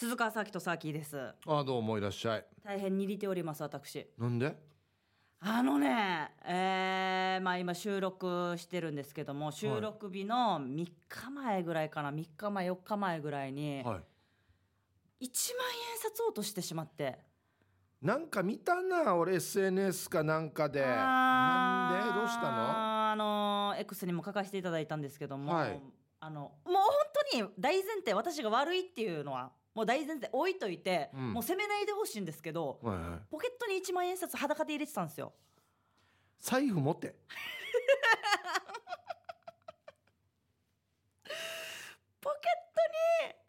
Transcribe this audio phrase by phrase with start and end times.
[0.00, 1.18] 鈴川さきとさきです。
[1.44, 2.44] あどうもいらっしゃい。
[2.64, 4.06] 大変に似ております私。
[4.16, 4.54] なんで？
[5.40, 12.12] あのねえー、まあ今収録してるんですけども収録日の3日前ぐらいかな。
[12.12, 14.08] 3日前4日前ぐらいに1万はい円
[16.00, 17.18] 札落としてしまって。
[18.00, 20.80] なんか見たな俺 SNS かなんかで。
[20.80, 22.14] なんで？
[22.14, 22.48] どうしたの？
[22.52, 25.82] あの X にも書かせていただいたんですけども、はい。
[26.20, 26.82] あのもう本
[27.32, 31.34] 当に大前提私が悪いっていうのはもう大前提置いといて、うん。
[31.34, 33.20] もう責めないでほしいんですけどはいはい。
[33.30, 35.32] ポケットに1万円札裸で入れてたんですよ。
[36.40, 37.14] 財布持って。
[42.20, 42.48] ポケ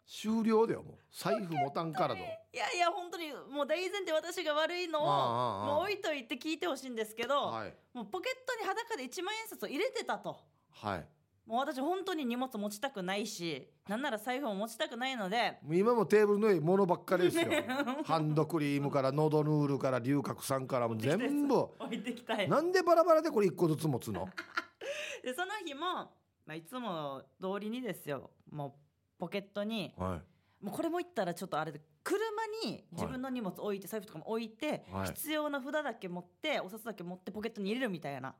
[0.06, 0.98] 終了だよもう。
[1.10, 2.14] 財布持たんからの。
[2.14, 2.28] ットに！
[2.52, 7.74] いやいや本当にもう大前提私が悪いのをああああもう置いといて聞いてほしいんですけど、はい。
[7.92, 10.38] もうポケットに裸で1万円札を入れてたと。
[10.70, 11.19] はい
[11.50, 17.44] もう私本当に荷物持ちたくないしなんなら財布も持ちたくないので今もテーブルの上ものばっかりですよ。
[18.06, 21.56] ハンドクリームからノドヌールから龍角散からもう全部。
[21.56, 24.28] 置いてきたいなんでバラバラでこれ一個ずつ持つの？
[25.24, 26.12] でその日も、ま
[26.46, 28.30] あ、いつも通りにですよ。
[28.48, 28.72] もう
[29.18, 29.92] ポケットに。
[29.96, 30.22] は
[30.62, 30.64] い。
[30.64, 32.20] もうこれも言ったらちょっとあれで車
[32.64, 35.06] に自分の荷物置いて、財布とかも置いて、はい。
[35.06, 38.36] 必要な札だけ持ってお札だけ持ってポケットに入れるみたいな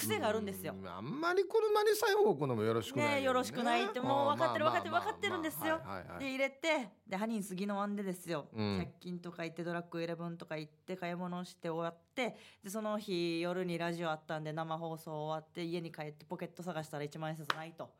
[0.00, 0.74] 癖があるんですよ。
[0.76, 3.22] うんあんまり車に財布置くのもよろしくないね。
[3.22, 5.80] よろしくないってもう分かってる分かってる分かってるんですよ。
[6.18, 8.78] で入れてでハニー杉の湾でですよ、うん。
[8.80, 17.90] 100均とか行ってドラッグイレブンとか行って買い物して終わってでその日夜にラジオあったんで生放送終わって家に帰ってポケット探したら1万円札ないと。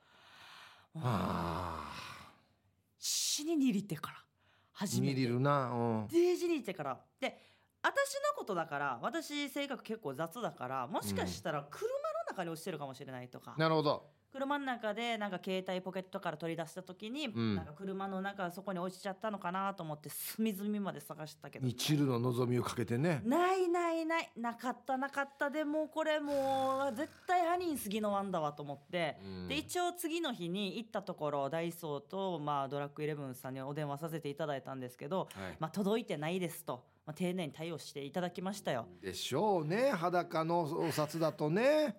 [2.98, 4.24] 死に握ってからあ
[4.72, 5.20] 初めて。
[5.20, 5.70] 握るな。
[5.70, 6.08] うん。
[6.08, 7.00] デージに行ってから。
[7.20, 7.49] で
[7.82, 11.94] 私のことだから私性格結構雑だからもしかしたら車の
[12.28, 14.20] 中に落ちてるかもしれないとか、なるほど。
[14.32, 17.56] 車の中でなんか携帯ポケットから取り出した時に、ん。
[17.56, 21.66] なんか車の中そこに落ちちゃったのかなと思って隅々まで探したけど。
[21.66, 23.22] 一縷の望みをかけてね。
[23.24, 24.30] ないないない。
[24.36, 25.50] なかったなかった。
[25.50, 29.48] でもうこれもう絶対ハニー杉のワンだわと思って、うん。
[29.48, 35.56] で一応次の日に行ったところダイソーと、まあ、ドラッグイレブンさんにお電話させていただいたんですけど、はい。
[35.58, 38.86] まあ、届いてないですと、まあ、丁寧に対応していただきましたよ。
[39.02, 39.90] でしょうね。
[39.90, 41.96] 裸のお札だとね。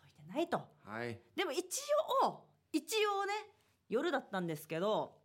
[0.00, 0.62] 届いてないと。
[0.84, 1.20] はい。
[1.36, 1.58] でも一
[2.22, 2.40] 応
[2.72, 3.32] 一応ね
[3.90, 5.18] 夜だったんですけど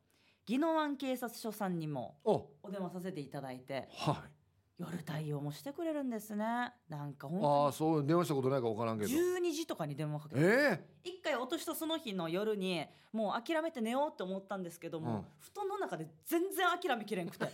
[0.48, 2.50] 宜野湾警察署さんにもお。
[2.64, 4.32] お電話させていただいてはい。
[4.78, 6.46] 夜対応もしてくれるんですね。
[6.90, 10.42] なんか本あ当あそう電話したことないか分からんけにど12時とかに電話かけて。
[10.42, 15.26] え一回落としたその日の夜にもう諦めて寝ようって思ったんですけども、うん。
[15.40, 17.46] 布団の中で全然諦めきれんくて。
[17.46, 17.50] え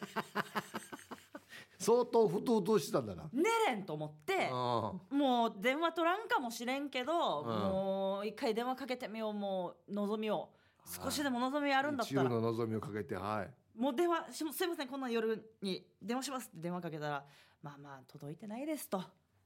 [1.78, 3.30] 相当ふとふとしてたんだな。
[3.34, 7.48] 寝れんと思ってあもう電話取らんかもしれんけど、うん。
[7.48, 10.50] もう一回電話かけてみようもう望みを
[10.86, 12.22] 少しでも望みあるんだったら。
[12.22, 13.80] 一縷の望みをかけてはい。
[13.80, 17.26] もう電話しすいませんこんな夜に電話しますって電話かけたら
[17.62, 19.02] まあまあ届いてないですと。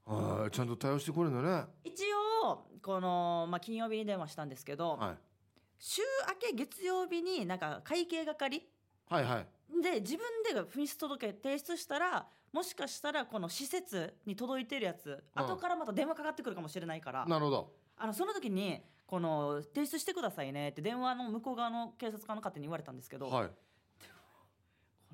[0.06, 1.66] はいちゃんと対応してくれるんだね。
[1.84, 2.04] 一
[2.44, 5.18] 応この、まあ、金曜日に電話したんですけど、はい。
[5.80, 8.68] 週明け月曜日になんか会計係
[9.10, 9.48] はいはい
[9.82, 15.44] で自分で紛失届提出したらもしかしたらこの施設に届いてるやつ、うん。
[15.44, 17.72] 後からまた電話かかってくるかもしれないからなるほど。
[17.98, 23.48] あのその時にこの提出してくださいねって電話の向こう側の警察官の方に言われたんですけど、はい。
[23.48, 23.54] こ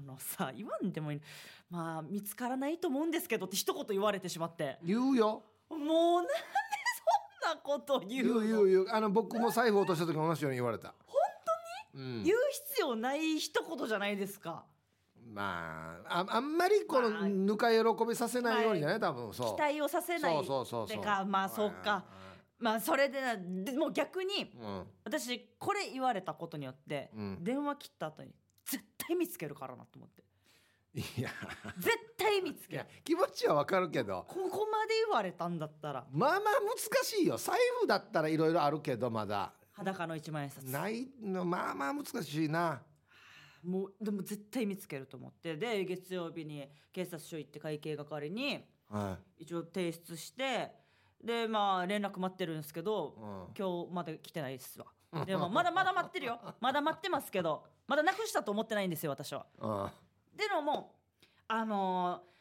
[0.06, 1.22] のさ言わんでもいい。
[1.70, 4.78] まあ見つからないと思うんですけどって一言言われてしまって。
[4.84, 5.44] 言うよ。
[5.70, 6.34] もうなんで
[7.44, 8.40] そんなこと言うの？
[8.42, 10.94] 言う言うあの僕も財布落とした時も同じように言われた
[11.96, 12.24] うん。
[12.24, 12.38] 言う
[12.70, 14.66] 必要ない一言じゃないですか。
[15.28, 19.00] まあああんまりこのまあぬか喜びさせないようにじゃない？
[19.00, 19.56] 多分そう。
[19.56, 20.36] 期待をさせない。
[20.36, 20.98] そうそうそうそう。
[20.98, 22.06] てかまあそうか。
[22.60, 24.84] まあそれでなでもう逆にうん。
[25.04, 27.44] 私これ言われたことによって、うん。
[27.44, 28.36] 電話切った後に
[28.66, 30.24] 絶対見つけるからなと思って。
[30.94, 31.30] いや。
[31.78, 32.86] 絶対見つける。
[33.04, 34.26] 気持ちはわかるけど。
[34.30, 36.06] ここまで言われたんだったら。
[36.12, 37.36] まあまあ難しいよ。
[37.38, 42.82] 財布だったらいろいろあるけどまだ裸の一万円札ないのまあまあ難しいな。
[43.64, 45.58] もうでも絶対見つけると思って。
[45.58, 50.72] で月曜日に警察署行って会計係には一応提出して
[51.22, 53.54] でまあ連絡待ってるんですけど、うん。
[53.58, 54.86] 今日まだ来てないですわ。
[55.26, 56.40] でもまだまだ待ってるよ。
[56.62, 59.46] まだ待ってますけどまだなくしたと思ってないんですよ私は。
[59.60, 59.90] いうん。
[60.38, 60.96] でのも
[61.48, 62.36] あのー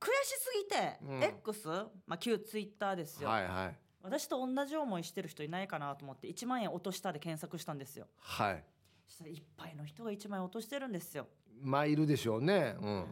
[0.00, 1.22] 悔しすぎて、うん。
[1.22, 1.66] X、
[2.06, 8.06] まあ、旧ツイッターですよ、はいはい私と同じ思いしてる人いないかなと思って1万円落としたで検索したんですよ。
[8.18, 8.62] はい。
[9.06, 11.26] そしたらいっぱいの人が1万円落としてるんですよ、
[11.62, 12.76] まあいるでしょうね。
[12.80, 12.86] うん。
[12.86, 13.06] うんうん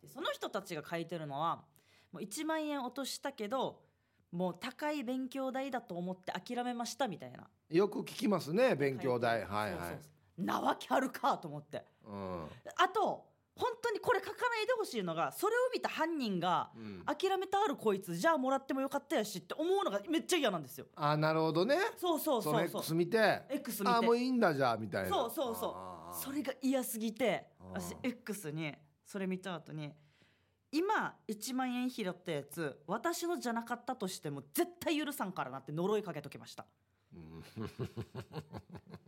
[0.00, 1.64] でその人たちが書いてるのは
[2.12, 3.82] もう1万円落としたけど
[4.32, 7.46] もう高い勉強代だと思って諦めましたみたいな。
[7.68, 9.42] よく聞きますね勉強代。
[9.42, 9.92] はいは
[10.38, 10.42] い。
[10.42, 11.84] なわけあるかと思って。
[12.04, 12.46] うん
[14.66, 17.02] でほしいのがそれを見た犯人がうん。
[17.06, 20.86] 諦めたあるこいつじゃあもらってもよかったやしって思うのがめっちゃ嫌なんですよ。
[20.96, 21.76] あなるほどね。
[21.96, 22.68] そうそうそのそう。
[22.68, 23.94] そう X 見て X 見て。
[23.94, 25.08] あもういいんだじゃあみたいな。
[25.08, 26.14] そうそうそう。
[26.14, 28.74] それが嫌すぎて私 X に
[29.04, 29.92] それ見た後に
[30.72, 36.66] 今1万円拾ったやつ私のじゃなかったとしても絶対許さんからなって呪いかけときました。
[37.14, 37.44] うん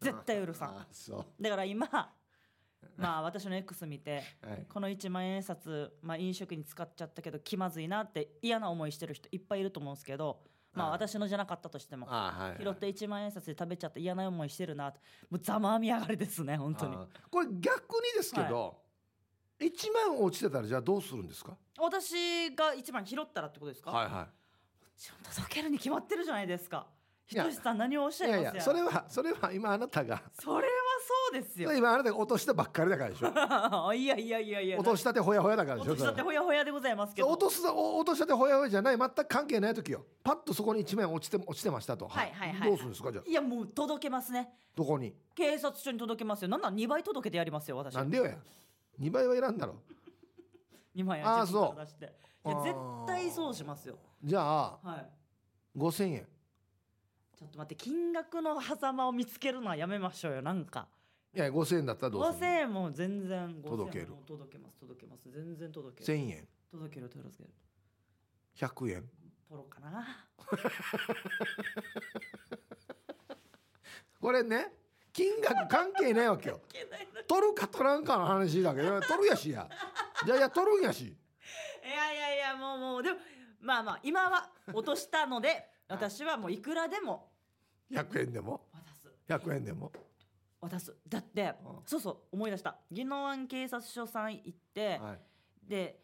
[0.00, 0.66] 絶対許さ。
[0.66, 1.88] んだから今
[2.96, 4.66] まあ私の X 見てはい。
[4.68, 10.40] この1万円札、まあ、飲食に使っちゃったけど気まずいなって嫌な思いしてる人いっぱいいると思うんですけど
[10.72, 12.06] まあ私のじゃなかったとしても
[12.60, 15.00] 拾って1万円札で食べちゃって嫌な思いしてるなと
[15.30, 16.96] もうざまあみやがりですね本当に。
[17.30, 18.78] これ逆にですけど、
[19.58, 21.56] 一1万落ちてたらじゃあどうするんですか？
[21.78, 24.28] 私が1万拾ったらってことですか、はいは
[24.96, 26.86] ちろん届けるに決まってるじゃないですか
[27.26, 30.22] ひとしさん何をおっしゃいますややいやそれはそれは今あなたが。
[30.32, 30.72] それは
[31.32, 31.72] そうですよ。
[31.72, 33.26] 今あなたが落としたばっかりだからでしょ。
[33.92, 34.78] いやいやいやいや。
[34.78, 37.28] 落としたてほやほやだからでしょ落としたってほやほやでございますけど。
[37.28, 40.06] 落とすお落としたてほやほやじゃない全く関係ない時よ。
[40.22, 42.06] パッとそこに一面落ちて落ちてましたと。
[42.06, 43.28] はいはいはいどうするんですかじゃあ。
[43.28, 44.48] いやもう届けますね。
[44.76, 45.12] どこに？
[45.34, 46.48] 警察署に届けますよ。
[46.48, 47.94] なんなら2倍届けてやりますよ私。
[47.96, 48.36] なんでよや。
[49.00, 49.82] 2倍はいらんだろ。
[50.94, 52.04] 2万円あーチェックから出して。
[52.46, 52.74] いや絶
[53.08, 53.98] 対そうしますよ。
[54.22, 55.10] じゃあはい。
[55.76, 56.28] 5000円
[57.36, 60.88] ちょっと待って金額の狭間を見つけるのはやめましょうよなんか。
[61.34, 65.30] いや5000円だったらどうす5000る円も全然5000届けるも届けます届けます。
[65.30, 66.18] 全然届ける。
[66.18, 66.48] 1000円。
[66.70, 67.50] 届ける届ける。
[68.56, 69.04] 100円。
[69.48, 70.26] 取ろうかな。
[74.18, 74.72] これね
[75.12, 76.62] 金額関係ないわけよ。
[77.28, 79.68] 取るか取らんかの話だけど取るやしや。
[80.24, 81.14] じゃあいや取るんやし。
[81.84, 83.18] やいやいやもうもうでも
[83.60, 87.30] まあまあ今は落としたので私はもういくらでも。
[87.92, 88.60] 100円でも？
[88.72, 89.08] 渡す。
[89.28, 89.92] 100円でも？
[90.60, 90.94] 渡す。
[91.08, 91.72] だってうん。
[91.84, 92.78] そうそう思い出した。
[92.90, 95.18] 宜野湾警察署さん行ってはい。
[95.68, 96.00] で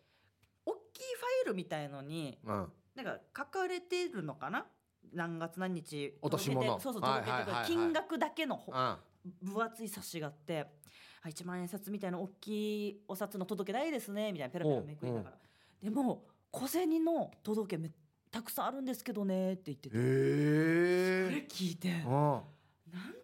[0.64, 2.72] 大きいファイルみたいのにうん。
[2.94, 4.66] なんか書かれてるのかな？
[5.12, 6.78] 何月何日落とし物。
[6.78, 7.46] そうそう届けてくはいはい。
[7.46, 8.98] はいはいる金額だけのほあ
[9.42, 10.66] 分厚い冊子があって
[11.22, 15.36] あ1万円札みたいな大きいお札の届けないですねみたいなペラペラめくりながら。
[15.82, 17.90] でも小銭の届けめ
[18.32, 20.00] たくさんあるんですけどねって言ってて、へ
[21.26, 21.88] それえ聞いて。
[21.88, 22.10] うん。
[22.10, 22.42] なん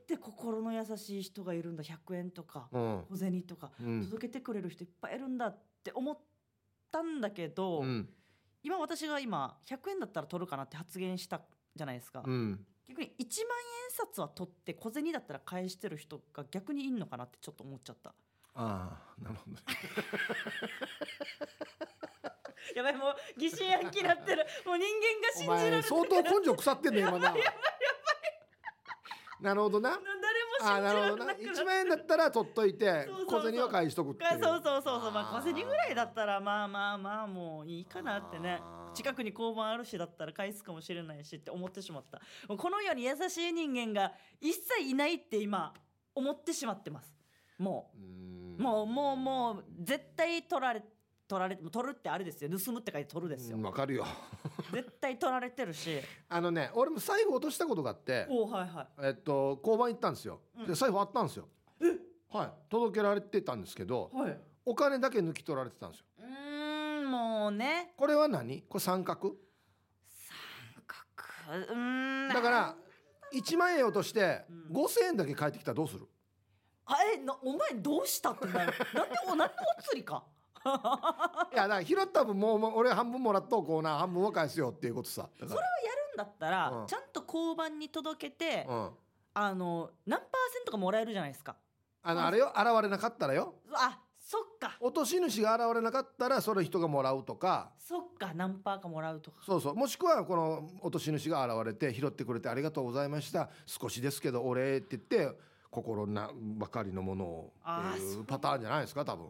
[0.06, 3.04] て心の優しい人がいるんだ100円とかうん。
[3.10, 3.70] 小銭とか。
[3.82, 4.04] うん。
[4.04, 6.18] 届けてくれる人いっぱいいるんだって思っ
[6.92, 8.08] たんだけど、うん。
[8.62, 11.40] 今私が今100円だったら取るかなって発言した
[11.74, 12.60] じゃないですか、うん。
[12.88, 13.26] 逆に1万円
[13.90, 18.14] 札は取って小銭だったら返してる人が逆にいんのかなってちょっと思っちゃった
[18.60, 19.58] ああなるほどね。
[22.74, 24.44] やばいもう疑心暗鬼なってる。
[24.66, 27.34] もう人間が信じられ相当根性腐ってんね今な。
[29.40, 30.00] なるほどな。
[30.60, 35.12] あなるほどなれなくな1万円だったら取っといて小銭は返しとくってそうそうそうそう。
[35.12, 38.60] まあ小銭ぐらいだったらまあまあまあもういいかなってね。
[38.94, 42.18] 近くに交番あるしだったら返すかもしれないしって思ってしまった。
[42.48, 45.72] もうこの世に優しい人間が一切いないって今
[46.16, 47.14] 思ってしまってます。
[47.58, 47.98] もう。
[47.98, 48.47] ーん。
[48.47, 50.82] うもうもうもう絶対取られ
[51.28, 52.50] 取られ取るってあれですよ。
[52.58, 53.56] 盗むって書いて取るですよ。
[53.56, 54.06] うんわかるよ。
[54.72, 55.98] 絶対取られてるし。
[56.28, 58.26] あのね俺も財布落としたことがあって。
[58.30, 58.88] おおはいはい。
[59.02, 60.40] えっと交番行ったんですよ。
[60.56, 60.66] うん。
[60.66, 61.48] で財布あったんですよ。
[62.30, 62.50] はい。
[62.70, 64.40] 届けられてたんですけどはい。
[64.64, 66.06] お金だけ抜き取られてたんですよ。
[66.18, 67.94] うーんもうね。
[67.96, 68.62] これは何？
[68.62, 69.36] これ三角？
[70.08, 72.76] 三角うーんだから
[73.32, 74.76] 1万円落としてうん。
[74.76, 76.06] 5000円だけ返ってきたらどうする？
[76.88, 78.72] あえなお前どうしたってなる。
[78.94, 80.24] なんでおなんでお釣りか。
[81.52, 85.22] いやだから拾った分もうもう俺半分もらっとこうな半分は返すよっていうことさ。
[85.22, 85.48] だから。
[85.48, 86.86] それをやるんだったら、うん。
[86.86, 88.90] ちゃんと交番に届けて、うん。
[89.34, 91.56] あの何パーセントかもらえるじゃないですか。
[92.02, 93.54] あのあれよ現れなかったらよ。
[93.74, 94.76] あそっか。
[94.80, 97.72] 落とし主が現れなかったらそれ人がもらうとか。
[97.78, 99.38] そっか何パーかもらうとか。
[99.44, 99.74] そうそう。
[99.74, 103.48] もしくはこの落とし主が現れて拾ってくれてありがとうございました。
[103.64, 105.38] 少しですけどお礼って言って
[105.70, 108.24] 心なばかりのものをっていうう。
[108.24, 109.26] パターンじゃないですか多分。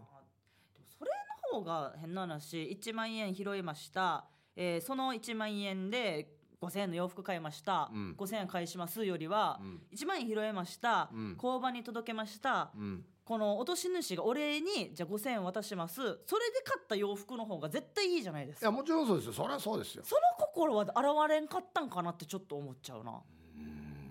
[0.99, 1.11] それ
[1.52, 2.78] の方が変な話。
[2.80, 4.26] 1万円拾いました、
[4.57, 8.16] えーその1万円で5,000円の洋服買いました、うん。
[8.18, 9.83] 5,000円返しますよりは、うん。
[9.92, 11.37] 1万円拾いました、うん。
[11.40, 13.04] 交番に届けました、うん。
[13.25, 15.97] この落とし主がお礼にじゃあ5,000円渡します。
[15.97, 16.02] そ
[16.38, 18.66] れで買った洋服の方が絶対いいじゃないですか。
[18.66, 19.33] いやもちろんそうですよ。
[19.33, 20.02] そりゃそうですよ。
[20.04, 20.95] その心は現
[21.28, 23.21] れんかったんかなってちょっと思っちゃうな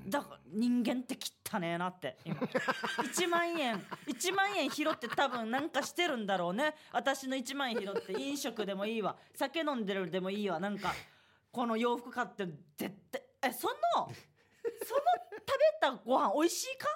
[0.08, 1.18] だから人間って
[1.50, 2.38] 汚ねえなって今。
[3.04, 3.76] 1万円
[4.08, 6.76] 1万円拾って多分なんかしてるんだろうね。
[6.92, 9.18] 私の1万円拾って飲食でもいいわ。
[9.36, 10.60] 酒飲んでるでもいいわ。
[10.60, 10.94] なんか
[11.52, 12.46] この洋服買って
[12.78, 14.16] 絶対えそのその食
[14.90, 16.88] べたご飯美味しいか？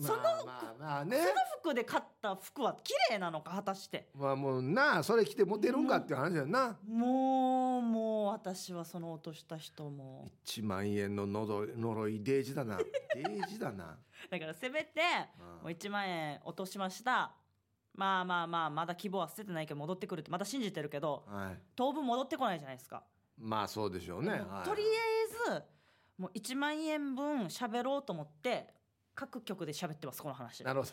[0.00, 1.18] そのまあまあまあね。
[1.18, 1.30] その
[1.60, 4.08] 服で買った服は綺麗なのか果たして。
[4.14, 6.78] まあもうなあそれ着てモテるんかっていう話だよな。
[6.88, 10.28] もうもう私はその落とした人も。
[10.46, 12.78] 1万円ののど呪いデージだな。
[13.14, 13.98] デージだな。
[14.30, 15.00] だからせめて
[15.38, 17.34] うんもう1万円落としました。
[17.94, 21.60] まあまあまあまだ希望は捨ててないけど戻ってくるってまた信じてるけどはい。
[21.76, 23.04] 当分戻ってこないじゃないですか、
[23.36, 24.66] まあそうでしょうね、はい。
[24.66, 25.64] とりあえず
[26.16, 28.68] もう1万円分喋ろうと思って
[29.14, 30.64] 各局で喋ってますこの話。
[30.64, 30.88] なるほ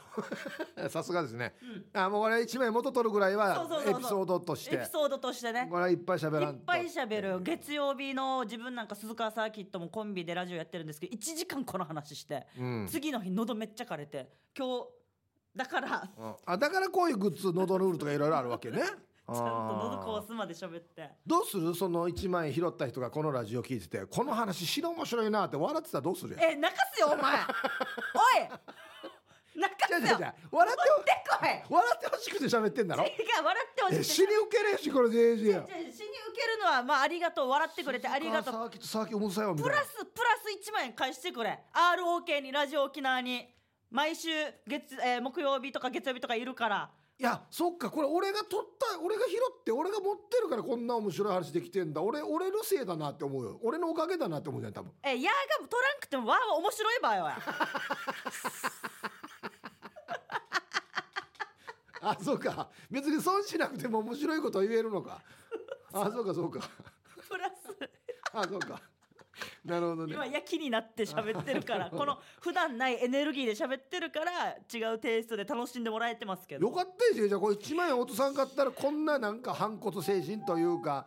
[0.76, 0.90] ど。
[0.90, 1.56] さすがですね。
[1.94, 2.02] うん。
[2.02, 4.76] あもうこれ1枚元取るぐらいはエピソードとして。
[4.76, 5.68] エピソードとしてね。
[5.70, 6.62] これはいっぱい喋いらんと。
[6.62, 7.42] っぱい喋る。
[7.42, 12.88] 月曜日の自分なんか鈴川サーキットもコンビでラジオやってるんですけど1時間この話して、うん。
[12.90, 14.88] 次の日喉めっちゃ枯れて今日
[15.56, 16.12] だから。
[16.18, 16.36] うん。
[16.46, 18.82] あだからこういうグッズ喉ルールとかいろいろあるわけね
[19.34, 21.10] ちゃんと喉あー壊すまで喋って。
[21.26, 21.74] どうする？
[21.76, 27.34] その1万円拾った人がこのラジオ聞いててこの話死の面白いなって笑ってたらどうするやえ泣かすよお前。
[27.36, 28.50] おい。
[29.56, 30.00] 泣かすよ。
[30.00, 30.34] 違う違う違う。
[30.52, 31.74] 笑ってこい。
[31.74, 33.04] 笑ってほしくて喋ってんだろ？
[33.04, 33.12] 違う
[33.44, 38.54] 笑ってほしいえ死に受けねえしこれデージや違う違う死に受けるのはまあありがとう笑ってくれてありがとう。
[38.54, 39.72] サーキットサーキット重さよみたいな。
[39.74, 40.30] プラスプラ
[40.64, 41.60] ス1万円返してくれ。
[41.74, 43.48] ROK にラジオ沖縄に。
[43.92, 44.30] 毎週
[44.68, 52.02] 月、えー木曜日とか月曜日とかいるからいやそっかこれ俺が取った俺が拾って俺が持ってるからこんな面白い話できてんだ。
[52.02, 53.60] 俺俺のせいだなって思うよ。
[53.62, 54.94] 俺のおかげだなって思うじゃん多分。
[55.04, 57.38] えー、ヤーが取らんくてもわーわー面白い場合は。
[62.14, 62.70] あそうか。
[62.90, 65.22] 別に損しなくても面白いことは言えるのか。
[65.92, 66.62] あそうかそうか。
[67.28, 67.78] プラス。
[68.32, 68.82] あそうか
[69.66, 70.14] なるほどね。
[70.14, 76.68] 今や気になって喋ってるから この普段ないエネルギーで喋ってるから違うテイストで楽しんでもらえてますけど。
[76.68, 77.28] よかったですよ。
[77.28, 81.06] じゃあこれ1万円落とさんかったらこんななんか反骨精神というか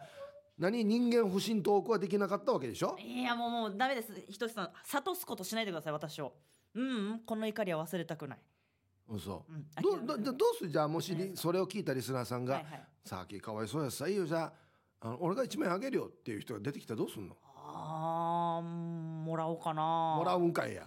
[0.58, 2.96] 何人間不信トークはできなかったわけでしょ？
[2.98, 4.12] いやもうもうダメです。
[4.28, 6.34] ひとしさん諭すことしないでください私を。
[6.74, 8.38] うん、うん、この怒りは忘れたくない、
[9.08, 9.44] 嘘。
[9.48, 9.66] うん、
[10.06, 10.70] どどどどうする？
[10.70, 14.24] じゃあもしりそれを聞いたリスナーさんがはいはい「さあきかわいそうやしさいいよ。
[14.26, 14.52] じゃ
[15.00, 17.36] ああの俺が1万円あげるよ」っていう人が出てきたらどうすんの？
[17.44, 18.31] あー
[19.32, 19.82] もらおうかな。
[20.18, 20.82] もらうんかいや。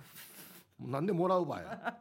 [0.79, 1.97] なんでもらうばや。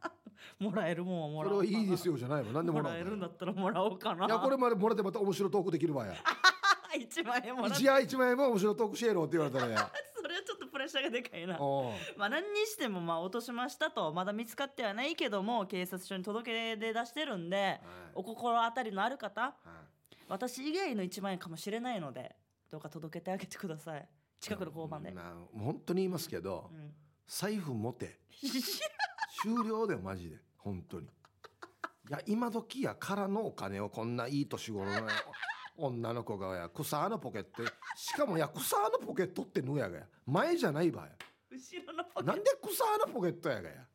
[0.58, 1.70] もらえるもんはもらおうかな。
[1.70, 2.52] いはいですよじゃないの。
[2.52, 4.24] なんでももらえるんだったらもらおうかな。
[4.24, 6.14] いやこれまでもらってまた面白いトークできるばや。
[6.96, 7.76] 1万円もらって。
[7.76, 9.90] 一夜1万円も面白いトークしえろって言われたらや。
[10.14, 11.58] それはちょっとプレッシャーがでかいな。
[12.16, 17.82] まあ何にしてもまあ落としましたとまだ見つかってはないけども警察署に届け出出してるんで
[18.14, 19.52] お心当たりのある方はい。
[20.28, 22.34] 私以外の1万円かもしれないので
[22.70, 24.08] どうか届けてあげてください
[24.42, 26.92] 近くの交番で、な本当に言いますけどうん
[27.26, 28.20] 財布持て。
[29.42, 30.36] 終了だよマジで。
[30.58, 31.06] 本当に。
[31.06, 31.10] い
[32.10, 35.08] や今時やからのお金をこんないい年頃の
[35.76, 36.68] 女の子がや。
[36.68, 37.64] 草のポケット。
[37.96, 40.08] しかもや草のポケットってのやがや。
[40.26, 41.16] 前じゃないばや。
[41.50, 43.88] 後ろのポケなんで草のポケットやがや。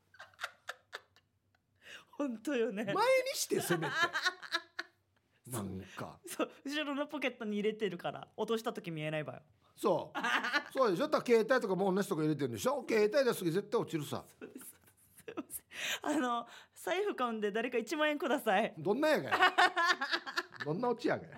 [2.12, 2.86] 本当よね。
[2.86, 3.02] 前に
[3.36, 3.94] してせめて。
[5.46, 6.20] なんか。
[6.26, 8.28] そう後ろのポケットに入れてるから。
[8.36, 9.44] 落とした時見えない場合
[9.78, 10.18] そう。
[10.78, 11.08] そうでしょ？
[11.08, 12.84] だ携帯とかも同じとか入れてるんでしょ？
[12.88, 14.24] 携帯出す時絶対落ちるさ。
[14.28, 14.46] す。
[14.46, 18.74] いませんあの財布買うんで誰か1万円ください。
[18.78, 19.38] どんなやがや
[20.66, 21.30] どんなオチやがや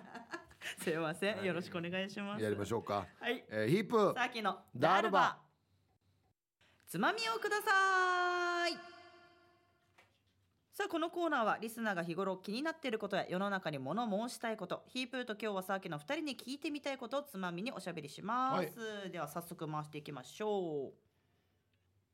[0.78, 1.44] すいません。
[1.44, 2.42] よろしくお願いします。
[2.42, 3.44] やりましょうか、はい。
[3.48, 5.38] えーヒープさっきのダールバ
[6.86, 8.99] つまみをください
[10.72, 20.92] さあこのコーナーはリスナーが日頃気になっていることや世の中に物申したいことヒープーと今日はさっきの2人に聞いてみたいことをつまみにおしゃべりします、では早速回していきましょ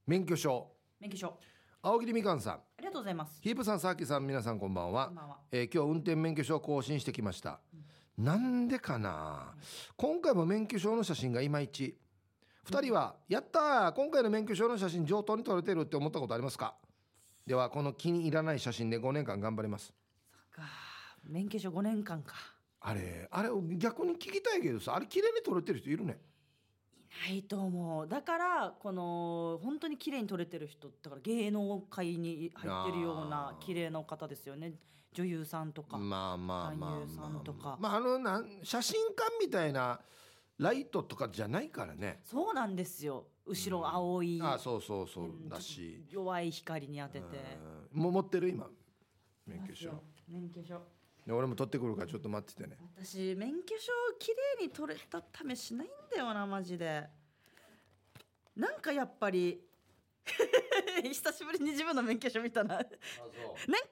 [0.07, 0.71] 免許証。
[0.73, 1.39] う免許証。
[1.83, 2.55] 青桐みかんさん。
[2.55, 3.39] ありがとうございます。
[3.43, 5.07] ヒープさんさーきさん皆さんこんばんは。
[5.07, 5.37] こんばんは。
[5.53, 7.61] えー今日運転免許証更新してきました、
[8.17, 9.55] なんでかな？
[9.97, 11.99] 今回も免許証の写真がいまいち。
[12.71, 13.93] 2人は「やったー！
[13.93, 16.75] 今回の免許証の写真上等に撮れてる」って思ったことありますか？
[17.47, 19.93] ではこの気に入らない写真で5年間頑張ります。
[20.51, 20.63] か。
[21.25, 22.35] 免許証5年間か。
[22.81, 23.49] あれあれ
[23.79, 26.19] 逆に聞きたいけどさあれ綺麗に撮れてる人いるね。
[27.29, 28.09] いないと思う。
[28.09, 34.73] だからこの本当に綺麗に撮れてる人だから芸能界に入ってるような綺麗な方ですよね。
[35.13, 37.79] 女優さんとか、まあまあまあ俳優さんとか。
[37.81, 40.01] まああのなん写真館みたいな
[40.59, 42.21] ライトとかじゃないからね。
[42.25, 46.05] そうなんですよ後ろ青い、あそうそうそううんだし。
[46.11, 47.27] 弱い光に当てて。
[47.95, 48.03] うん。
[48.03, 48.67] もう持ってる今
[49.47, 50.03] 免許証。
[50.29, 50.81] 免許証。
[51.27, 52.77] で俺も取ってくるからちょっと待っててね。
[52.97, 57.05] 私免許証綺麗に取れた試しないんだよなマジで。
[58.57, 59.61] なんかやっぱり
[61.03, 62.77] 久しぶりに自分の免許証見たな。
[62.77, 62.85] なん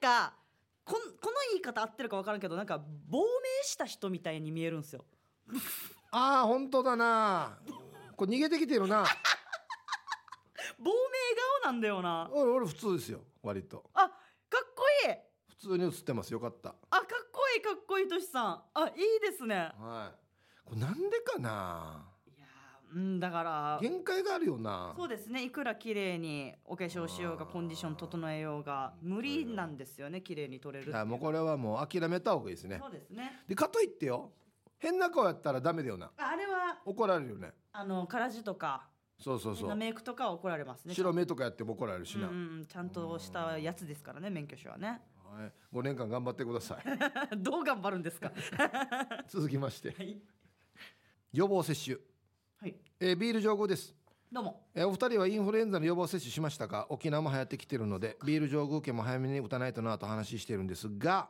[0.01, 0.33] か
[0.83, 3.25] こんこの言い方合ってるか分からんけどなんか亡命
[3.63, 5.05] した人みたいに見えるんですよ。
[6.11, 7.57] ああ本当だな。
[8.15, 9.05] これ逃げてきてるな
[10.79, 10.91] 亡命
[11.63, 12.29] 顔なんだよな。
[12.33, 13.83] 俺俺普通ですよ割と。
[13.93, 15.15] あかっこいい。
[15.49, 16.75] 普通に映ってますよかった。
[16.89, 18.61] あかっこいいかっこいいとしさん。
[18.73, 19.71] あいいですね。
[19.79, 20.17] はい。
[20.65, 22.05] これなんでかな？
[22.27, 23.79] いやーうんだから。
[23.81, 24.93] 限界があるよな。
[24.97, 25.43] そうですね。
[25.43, 32.79] いくら綺麗にお化粧しようがコンディション整えようが無理なんですよね綺麗に撮れるっていうあもうこれはもう諦めた方がいいですね。
[32.81, 33.43] そうですね。
[33.47, 34.31] でかといってよ
[34.77, 36.11] 変な顔やったらダメだよな。
[36.17, 37.53] ああれは怒られるよね。
[37.71, 39.61] あのカラジとかそうそうそう。
[39.61, 45.01] 変なメイクとかは怒られますね白目とかやっても怒られるしな、うんちゃんとしたやつですからね免許証はね。
[45.37, 46.83] はい、5年間頑張ってください。
[47.37, 48.31] どう頑張るんですか？
[49.27, 49.91] 続きまして。
[49.91, 50.17] はい。
[51.33, 51.97] 予防接種、
[52.61, 52.75] はい。
[52.99, 53.93] えービール上宮です。
[54.31, 54.67] どうも。
[54.73, 56.87] えーお二人はインフルエンザの予防接種しましたか？
[56.89, 61.29] 沖縄も流行ってきてるのでビール上宮家も早めに打たないとなと話してるんですがが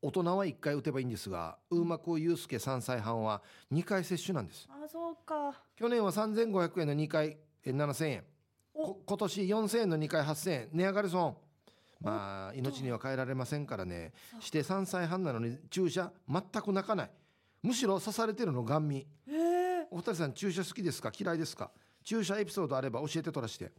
[0.00, 4.68] 大人は1回打てばいいんですがうまく祐介3歳半は2回接種なんです。
[4.70, 5.52] あそうか。
[5.76, 8.24] 去年は3500円の2回えー7000円。
[8.74, 10.68] 今年4000円の2回8000円。
[10.72, 11.36] 値上がり損。
[12.00, 14.12] まあ命には変えられませんからね。
[14.38, 17.10] して3歳半なのに注射全く泣かない。
[17.64, 18.98] むしろ刺されてるのガン見。
[19.26, 19.32] え
[19.82, 19.86] え。
[19.90, 21.10] お二人さん注射好きですか？
[21.18, 21.72] 嫌いですか？
[22.04, 23.72] 注射エピソードあれば教えてとらして。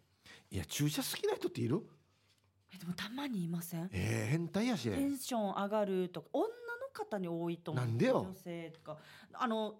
[0.51, 1.81] いや注射好きな人っている？
[1.81, 1.98] え
[2.79, 3.89] でもたまにいません？
[3.91, 4.89] えー、変態やし。
[4.89, 6.49] テンション上がるとか女の
[6.93, 7.85] 方に多いと思う。
[7.85, 8.19] なんでよ？
[8.21, 8.97] 女性とか。
[9.33, 9.75] あの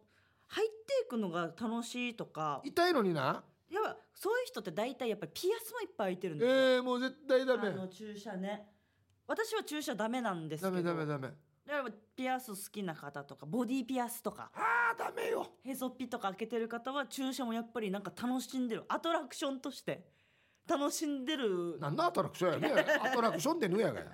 [0.48, 0.76] 入って
[1.06, 2.62] いくのが楽しいとか。
[2.64, 3.44] 痛いのにな。
[3.72, 7.68] やっぱそういう人って大体やっぱりピアスもいっぱい開いてるんえですよ、ー、もう絶対ダメ。
[7.68, 8.68] あの注射ね。
[9.28, 11.28] 私は注射ダメなんですけダどメダメダメ。
[11.68, 14.52] やっぱピアス好きな方とかボディピアスとか。
[14.56, 15.48] あーダメよ。
[15.64, 18.86] へそっぴとか開けてる方は注射もやっぱりなんか楽しんでる。
[18.90, 20.04] アトラクションとして
[20.70, 21.78] 楽しんでる。
[21.80, 24.06] なんだアトラクションやねアトラクションってぬやがや。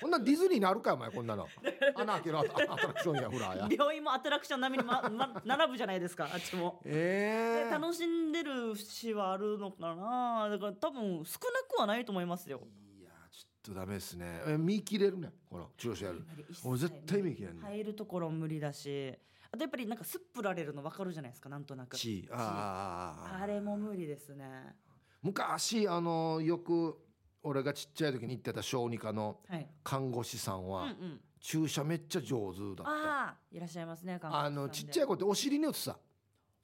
[0.00, 1.46] こんなんディズニーにあるかお前こんなの。
[1.94, 3.68] 穴開けるアトラクションやフラーや。
[3.70, 6.80] 病院もアトラクション並みに、まま、並ぶじゃないですかあっちも。
[6.84, 10.48] えー、で楽しんでる節はあるのかな。
[10.48, 12.62] だから多分少なくはないと思いますよ。
[12.98, 14.40] いやちょっとダメですね。
[14.46, 16.24] え見切れるねこの注射やる
[16.64, 19.14] 俺絶対見切れんね入るところ無理だし。
[19.50, 21.96] あとやっぱりなんかすっぷられるの分かるじゃないですかなんとなく。
[22.30, 24.76] あれも無理ですね
[25.22, 26.96] 昔あのよく
[27.42, 29.66] 俺がちっちゃい時に行ってた小児科のはい。
[29.84, 31.20] 看護師さんうんはうん。
[31.40, 34.58] 注射めっちゃ上手だった、ああいらっしゃいますね看護師さんで。
[34.60, 35.96] あのちっちゃい子ってお尻に打つさ。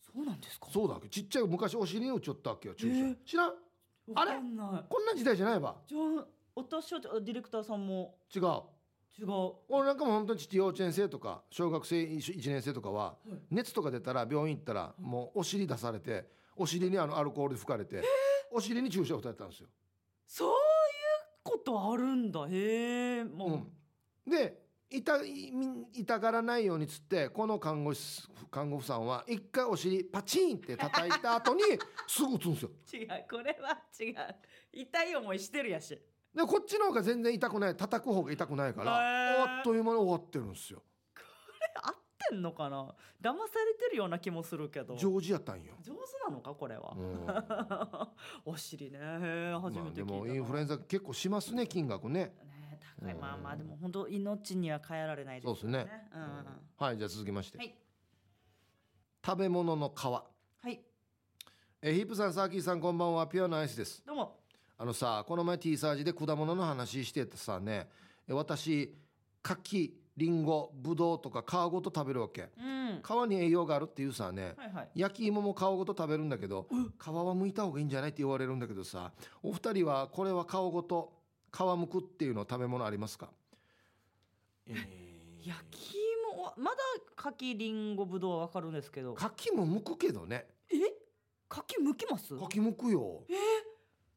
[0.04, 0.66] そうなんですか？
[0.72, 1.08] そうだっけ。
[1.08, 3.00] ちっちゃい子昔お尻に打っちゃったわけよ注射、え？
[3.02, 3.52] ー知らん？
[4.16, 4.32] あれ？
[4.88, 5.76] こんな時代じゃないわ。
[5.86, 6.24] じゃあ
[6.56, 8.16] 私はディレクターさんも？
[8.34, 8.42] 違う。
[9.16, 9.28] 違う。
[9.68, 13.38] 俺なんかも本当に幼稚園生とか小学生1年生とかははい。
[13.52, 18.02] 熱とか出たら病院行ったらもうお尻出されてお尻にあのアルコールで吹かれて
[18.54, 19.68] お尻に注射を打たれたんですよ。
[20.28, 20.54] そういう
[21.42, 22.46] ことあるんだ。
[22.48, 23.50] へえもう、
[24.26, 25.24] うん、で痛
[25.92, 31.62] 痛がらないようにつってこの看護師看護婦さんは一回お尻パチンって叩いた後に
[32.06, 32.70] すぐ打つんですよ。
[32.92, 34.14] 違うこれは違う。
[34.72, 36.00] 痛い思いしてるやし。
[36.32, 37.76] でこっちの方が全然痛くない。
[37.76, 40.80] 叩く方が痛くないからあっという間に終わってるんですよ。
[42.30, 42.94] てんのかな？
[43.20, 44.96] 騙されてるような気もするけど。
[44.96, 45.74] ジョージやったんよ。
[45.82, 46.54] 上手なのか？
[46.54, 46.94] これは。
[46.96, 47.26] う、ん。
[48.52, 48.98] お尻ね。
[48.98, 52.34] 初まあ、めて聞いたな、でもインフルエンザ結構しますね金額ね。
[52.40, 53.14] ね高い。
[53.14, 56.08] うんまあまあでも本当命には変えられないですそうですね。
[56.14, 56.44] うん。
[56.86, 57.74] はいじゃあ続きまして、はい。
[59.24, 60.06] 食べ物の皮。
[60.06, 60.24] は
[60.70, 60.80] い。
[61.82, 63.26] えーヒップさんサーキーさんこんばんは。
[63.26, 64.02] ピュアなアイスです。
[64.06, 64.40] どうも。
[64.76, 67.88] あのさこの前 T サージで果物の話しててさね。
[68.26, 68.96] え私
[69.42, 72.50] 柿りんごぶどうとか皮ごと食べるわけ。
[72.58, 73.02] うん。
[73.02, 74.90] 皮に栄養があるっていうさねはいはい。
[74.94, 81.12] 焼き芋も皮ごと食べるんだけど皮は剥いた方がいいんじゃないって言われるんだけどさお二人はこれは皮ごと
[81.52, 83.30] 皮むくっていうの食べ物ありますか、
[84.66, 85.48] えー。
[85.48, 85.94] 焼き
[86.34, 86.76] 芋はまだ
[87.16, 89.14] 柿りんごぶどうはわかるんですけど。
[89.14, 90.46] 柿も剥くけどね。
[90.70, 90.76] え？
[91.48, 92.36] 柿剥きます？
[92.36, 93.22] 柿剥くよ。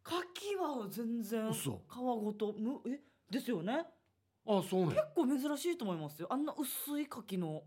[0.03, 2.99] 柿は全然皮嘘ごとむえ？
[3.29, 3.85] ですよね
[4.47, 6.27] あそうね結構珍しいと思いますよ。
[6.31, 7.63] あんな薄い柿の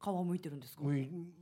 [0.00, 0.82] 皮剥いてるんですか？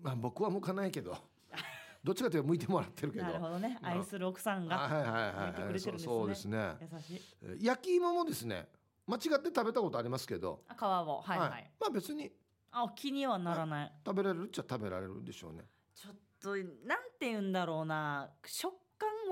[0.03, 1.17] まあ、僕は剥かないけど。
[2.03, 3.25] どっちかというと剥いてもらってるけど。
[3.25, 3.79] なるほどね。
[3.81, 6.15] まあ愛する奥さんが剥いてくはいれてるんですね。
[6.15, 6.77] そうですね。
[6.93, 7.21] 優しい。
[7.43, 8.69] えー焼き芋もですね
[9.07, 10.65] 間違って食べたことありますけど。
[10.69, 11.21] あ皮を。
[11.21, 12.33] はいはい、まあ別に。
[12.75, 15.65] あ気にはならない、食べられるっちゃ食べられるでしょうね。
[15.95, 18.31] ちょっとなんて言うんだろうな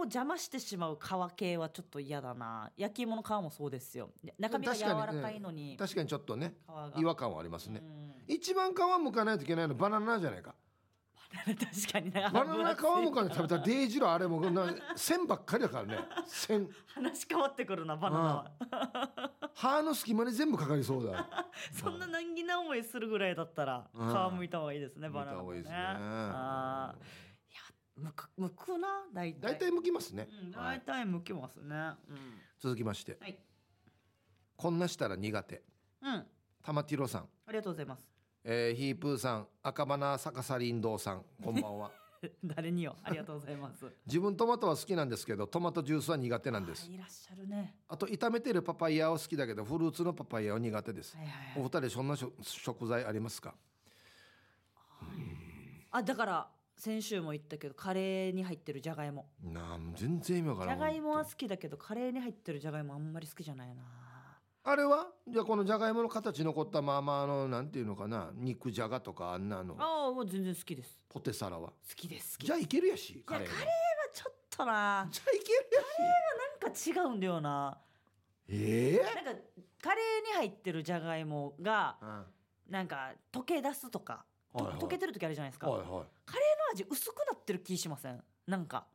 [0.01, 2.71] を邪魔してしまう皮系はちょっと嫌だな。
[2.77, 4.11] 焼き芋の皮もそうですよ。
[4.39, 5.77] 中身が柔らかいのに。
[5.79, 6.55] 確かにちょっとね
[6.97, 7.81] 違和感はありますね。
[7.83, 8.35] うん。
[8.35, 10.55] 一番皮むかないといけないのバナナじゃないか。
[11.33, 12.29] 確かにな。
[12.31, 15.99] バナナ皮むかない食べたらデイジロあれもな 線ばっかりだからね。
[16.27, 19.31] 線話変わってくるなバナナは。
[19.55, 21.29] 歯の隙間に全部かかりそうだ。
[21.73, 24.31] そんな難儀な思いするぐらいだったらうん。
[24.33, 25.59] 皮むいた方がいいですねバナナもね。
[25.59, 26.01] 剥いた方がいいですね。
[26.35, 26.95] あ
[28.01, 28.89] むくむくな？
[29.13, 29.41] 大体。
[29.41, 31.93] 大体向きますね、うん、はい、大体向きますね。
[32.59, 33.19] 続きまして。
[33.21, 33.39] はい。
[34.57, 35.63] こんなしたら苦手。
[36.03, 36.27] うん、うん、
[36.63, 38.09] 玉ティロさん、ありがとうございます。
[38.43, 41.91] えー、ヒープーさん赤花逆さ林道さんこんばんは。
[42.45, 42.97] 誰によ。
[43.03, 43.87] ありがとうございます。
[44.07, 46.87] 自分トマトは好きなんですけどトマトジュースは苦手なんです。
[46.91, 47.77] あいらっしゃるね。
[47.89, 51.17] あと炒めてるパパイヤは好きだけどフルーツのパパイヤは苦手です。
[51.17, 51.71] はいはいおはい。
[51.83, 53.55] 二人そんな食材ありますか？
[55.93, 59.27] あだから先週も言ったけどカレーに入ってるじゃがいも。
[59.45, 63.83] なん全然意味わからんじゃがいもは本好きだけどカレーに入ってるじゃがいもあんまり好きじゃないな。
[64.65, 65.09] 当あれは？
[65.29, 68.31] じゃあこのじゃがいもの形残ったままあのなんていうのかな？
[68.35, 69.77] 肉じゃがとかあんなの？
[69.79, 70.99] ああもう全然好きです。
[71.11, 71.69] ポテサラは？
[71.69, 73.55] 好きです好きじゃあいけるやしいカレーは。
[73.55, 73.75] やカレーは
[74.15, 75.09] ちょっとな。
[75.11, 76.95] じゃあいけるやし。
[76.95, 77.79] なんか違うんだよな。
[78.49, 79.05] ええ？
[79.23, 79.43] なんか
[79.83, 82.25] カレーに入ってるじゃがいもがうん。
[82.71, 84.25] なんか溶け出すとか、
[84.59, 84.83] とはいはい。
[84.83, 85.89] 溶けてる時あるじゃないですか、はいはい。
[85.89, 86.05] カレーの
[86.75, 88.23] 味薄くなってる気しません？
[88.47, 88.87] なんか。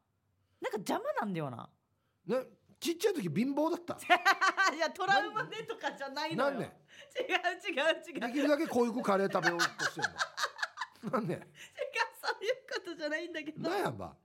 [0.61, 1.69] なんか邪魔なんだよな。
[2.25, 2.37] ね
[2.79, 3.97] ちっちゃい時貧乏だった。
[4.75, 6.51] いやトラウマでとかじゃないのよ。
[6.51, 8.19] なんで違う違う違う違う。
[8.27, 10.07] できるだけ濃ゆくカレー食べようとしてる
[11.03, 11.11] の。
[11.19, 11.35] なんで
[12.21, 13.69] そういうことじゃないんだけど。
[13.69, 14.15] なんかなんやんばね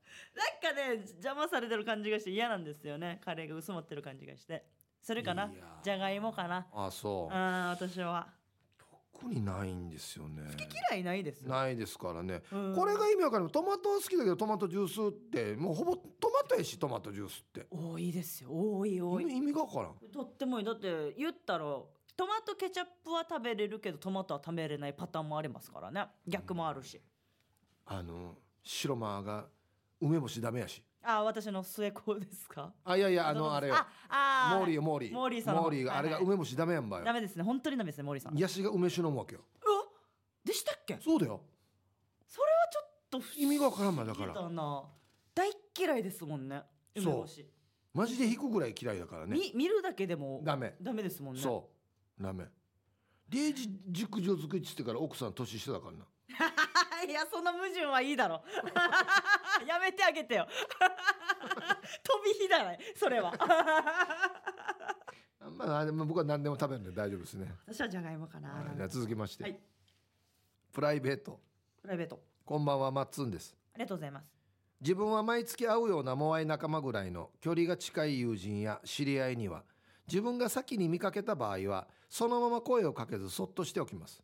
[1.13, 3.21] 邪魔されてる感じがして嫌なんですよね。
[3.25, 4.65] カレーが薄まってる感じがして。
[5.03, 5.51] それかな？
[5.83, 6.67] じゃがいもかな。
[6.73, 7.35] あそう。
[7.35, 8.29] うん私は
[9.21, 10.43] 特にないんですよね。
[10.91, 11.51] 嫌いないですよ。
[11.51, 12.43] ないですからね。
[12.53, 12.75] うん。
[12.75, 13.51] これが意味わかる。
[13.51, 17.67] トマトは好きだけどトマトジュースってもうほぼトマトやしトマトジュースって。
[17.71, 18.51] 多いですよ。
[18.51, 19.25] 多い多い。
[19.25, 19.95] 意味がわからん。
[20.11, 20.65] とってもいい。
[20.65, 21.65] だって言ったら
[22.17, 26.07] トマトケチャップは食べれるけどトマトは食べれないパターンもありますからね。
[26.27, 27.01] 逆もあるし、
[27.87, 29.47] あの白間が
[30.01, 32.73] 梅干しダメやしあ私の末子ですか？
[32.85, 33.75] あいやいやあのあれよ。
[33.75, 35.13] ああモーリーよモーリー。
[35.15, 35.63] モーリーさんの。
[35.63, 37.05] 方モーリーがあれが梅干しダメやんばよ。
[37.05, 37.43] ダメですね。
[37.43, 38.37] 本当にダメですね森さん。
[38.37, 39.41] ヤシが梅酒飲むわけよ。
[39.65, 39.85] うわ
[40.45, 40.95] でしたっけ？
[40.95, 41.33] それそうだよ。
[41.33, 41.39] は
[42.29, 43.43] ちょっと不思議。
[43.43, 44.35] 意味がわからんばだから。
[44.35, 44.85] だな。
[45.35, 46.63] 大っ嫌いですもんね
[46.95, 47.47] 梅干し。
[47.95, 49.37] マジで引くぐらい嫌いだからね。
[49.37, 50.75] み見るだけでもダメ。
[50.81, 51.41] ダメですもんね。
[51.41, 51.71] そ
[52.19, 52.23] う。
[52.23, 52.45] ダメ。
[53.29, 56.05] デイジ熟女作りっつってから奥さん年下だからな
[57.09, 58.43] いやその矛盾はいいだろ。
[59.67, 60.47] やめてあげてよ。
[62.03, 63.33] 飛び火だねそれは。
[65.57, 69.61] まあでも僕は何でも食べるんで大丈夫ですね、私はじゃがいもかな、はい、じゃあ続きまして、はい。
[70.73, 71.41] プライベート。
[71.83, 72.23] プライベート。
[72.45, 73.57] こんばんはマッツンです。
[73.75, 74.41] ありがとうございます。
[74.81, 79.63] 自分は毎月会うようなモアイ仲間ぐらいの距離が近い友人や知り合いには
[80.09, 84.23] 自分が先に見かけた場合はそのまま声をかけずそっとしておきます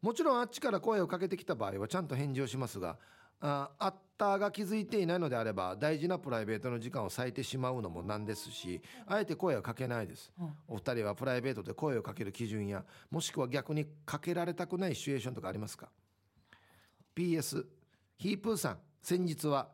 [0.00, 2.98] もちろんあっちから声をかけてきた場合はちゃんと返事をしますが
[3.40, 10.32] ああったが気づいていないのであれば大事なプライベートの時間を割いてしまうのもなんですしあえて声をかけないです。
[10.38, 10.52] うん。
[10.68, 15.88] お二人はプライベートで声をかける基準やもしくは逆にかけられたくないシチュエーションとかありますか
[17.16, 17.64] ？PS
[18.16, 19.68] ヒープーさん先日は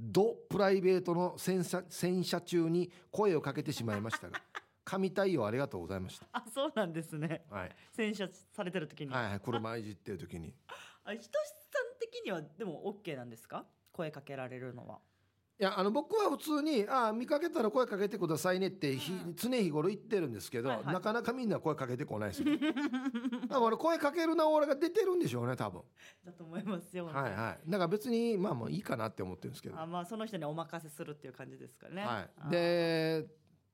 [0.00, 4.40] ドプライベートの洗車洗車中に声をかけてしまいましたが
[4.84, 7.44] 神対応ありがとうございましあそうなんですね。
[7.48, 10.54] た、はい、洗車されてる時に、はいはい車いじってる時に。
[11.04, 13.66] あひとしさん的にはでも OK なんですか？
[13.92, 15.00] 声かけられるのは。
[15.58, 19.34] いやあの僕は普通に「あ見かけたら声かけてくださいね」ってひ、うん。
[19.36, 20.94] 常日頃言ってるんですけど、はいはい。
[20.94, 25.82] なかなかみんな声かけてこないですよ だから俺声かけるな俺が出てるんでしょうね多分。
[26.24, 27.70] だと思いますよ、はいはい。
[27.70, 29.78] だから別にまあもういいかなって思ってるんですけど。
[29.78, 32.02] あまあその人にお任せするっていう感じですかね。
[32.06, 33.26] はい、で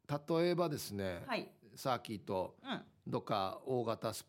[0.09, 1.51] 例えばですね、はい。
[1.75, 2.83] サーキットうん。
[3.09, 4.25] どっか大型ス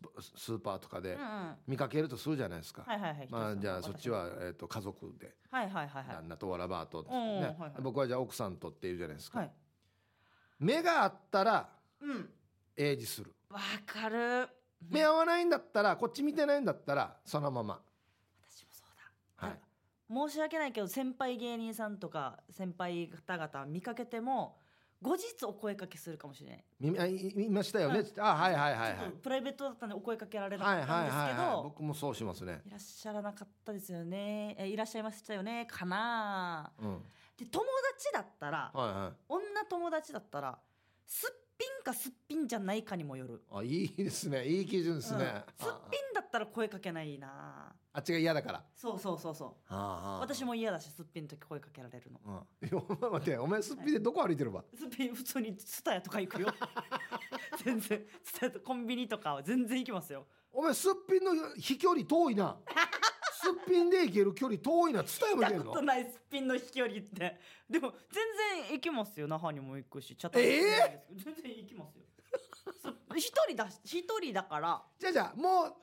[0.52, 1.18] ーパーとかで
[1.66, 3.28] 見かけるとするじゃないですか、はいはいはい。
[3.28, 5.34] まあじゃあそっちは私、えー、と家族で。
[5.50, 6.14] はいはいはいはい。
[6.14, 7.72] 旦那とわらばと、うんねはいはい。
[7.80, 9.50] 僕はじゃあ奥さんとっていうじゃないですか、はい。
[10.60, 11.68] 目が合ったら
[12.00, 12.30] うん。
[12.76, 13.34] 英字する。
[13.50, 14.48] わかる。
[14.88, 17.80] 目合わないんだったらこっち見てないんだったらそのまま。
[18.48, 19.48] 私もそうだ。
[19.48, 19.58] はい。
[20.30, 24.56] 申し訳ないけど先輩芸人さんとか先輩方々見かけても
[25.00, 26.64] 後日お声かけするかもしれない。
[26.80, 29.12] 見あましたよね、あはいはいはいはい。
[29.22, 34.56] プライベートだったんでお声かけられなはいはいかったんですけど、はいはい僕もそうしますねいらっしゃらなかったですよね。
[34.58, 36.72] えいらっしゃいましたよねかな。
[36.80, 37.02] うん。
[37.36, 37.64] で友
[37.96, 39.16] 達だったらはいはい。
[39.28, 40.58] 女友達だったら
[41.06, 43.42] すっぴんかすっぴんじゃないかにもよる。
[43.50, 44.46] あいいですね。
[44.46, 45.66] いい基準ですね、うん。
[45.66, 47.74] すっぴんだったら声かけないな。
[47.92, 48.64] あっちが嫌だから。
[48.76, 49.74] そうそうそうそう。
[50.20, 52.20] 私も、も嫌だしすっぴんの時声かけられるの。
[52.24, 53.38] うん、いやお前待って。
[53.38, 56.48] お前すっぴんでどこ歩いてるば、すっぴん普通にツタヤとか行くよ。
[57.64, 58.06] 全然。
[58.22, 60.26] ツタヤとコンビニとかは全然行きますよ。
[60.52, 62.56] お前すっぴんの飛距離遠いな
[63.40, 65.70] すっぴんで行ける距離遠いな伝えも行けるの？
[65.70, 67.38] ことないすっぴんの飛距離って。
[67.68, 69.26] でも全然行きますよ。
[69.28, 72.04] 那覇にも行くし茶ええ全然行きますよ。
[72.82, 74.82] そ一人だし一人だから。
[74.98, 75.74] じゃあじゃあもう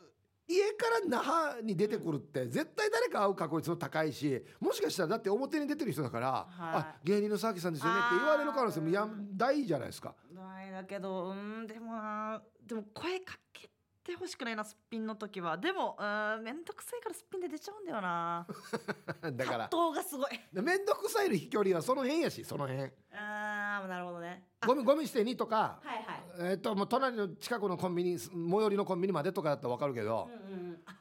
[0.48, 6.48] 家から那覇に出てくるって絶対誰か会う確率も高いしもしかしたらだって表に出てる人だから「はい。
[6.60, 10.14] あ芸人の佐々木さんですよね」って言われる可能性もやん大じゃないですか。
[10.32, 13.70] ないだけどうんでもなでも声かけ
[14.06, 15.58] てほしくないなすっぴんの時は。
[15.58, 18.46] でもうん面倒くさいからすっぴんで出ちゃうんだよな。
[19.34, 19.70] だから。
[19.70, 20.40] 葛藤がすごい。
[20.54, 22.92] 面倒くさいの飛距離はその辺やしその辺。
[23.12, 24.48] あーなるほどね。
[24.62, 24.68] あ。
[24.68, 26.04] ゴミゴミ捨てにとか、はい
[26.38, 26.52] はい。
[26.52, 30.30] えっともう隣の近くのコンビニ最寄りのコンビニまでとかだったら分かるけど。
[30.30, 30.84] うん、うんうん。
[30.86, 30.96] あ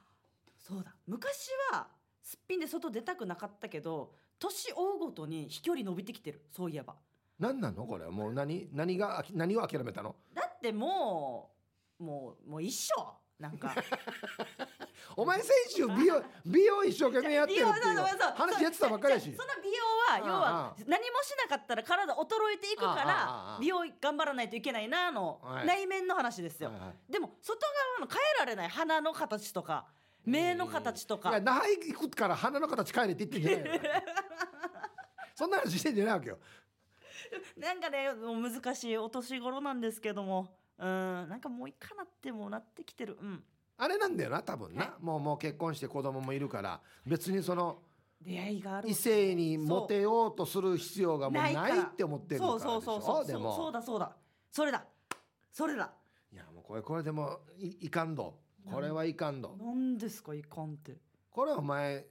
[0.58, 0.94] そうだ。
[1.06, 1.88] 昔は
[2.22, 6.42] すっぴんで外出たくなかったけど年追うごとに飛距離伸びてきてる。
[6.50, 6.96] そういえば。
[7.38, 8.08] 何なのこれ。
[8.08, 10.16] もう何何が何を諦めたの？
[10.32, 11.53] だってもう
[11.98, 13.14] もうもう一緒。
[13.38, 13.74] なんか。
[15.16, 19.34] お前先週美容 美容一生懸命やってるっていう話やってたばっかりやし。
[19.34, 25.66] その美容は要は何もしなかったら体衰えていくから美容頑張らないといけないなのはい。
[25.66, 26.70] 内面の話ですよ。
[26.70, 27.12] はいはい。
[27.12, 27.60] でも外
[27.98, 29.86] 側の変えられない鼻の形とか
[30.24, 31.30] 目の形とか。
[31.30, 33.84] いや那覇行くから鼻の形変えれって言ってんじゃないの
[35.34, 36.38] そんな話してんじゃないわけよ。
[37.56, 43.16] なんかねもう難しいお年頃なんですけどもうんなんかもういいかなってもうなってきてる。
[43.20, 43.42] うん。
[43.76, 46.80] あれなんだよな多分な、はもうもう結婚して子供もいるから。
[47.06, 47.78] 別にその
[48.20, 48.88] 出会いがある。
[48.88, 53.22] 異性にモテようとする必要がもうないって思ってるからそうそうそうそうそう。
[53.22, 53.56] ょでも。
[53.56, 54.16] そうだそうだ。
[54.50, 54.84] それだ。
[55.52, 55.92] それだ。
[56.32, 58.38] いやもうこれこれでもいいかんど。
[58.70, 59.56] これはいかんど。
[59.56, 60.96] なんですかいかんって。
[61.30, 62.06] これお前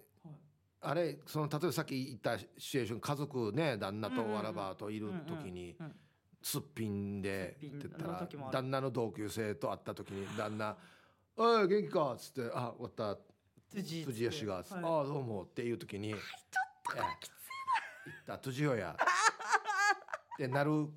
[0.84, 5.76] あれその例えばさっき言ったシチュエーション家族ね旦那とわらばといる時に
[6.44, 10.76] すっぴんですって言ったら旦那の同級生と会った時に旦那
[11.38, 13.18] 「おい元気か?」っつって「あ終わった
[13.72, 16.22] 辻辻吉が」はいああどうも」っていう時に「ちょっ
[16.86, 17.38] とこれきついな」
[18.06, 20.90] 言った辻よやってなる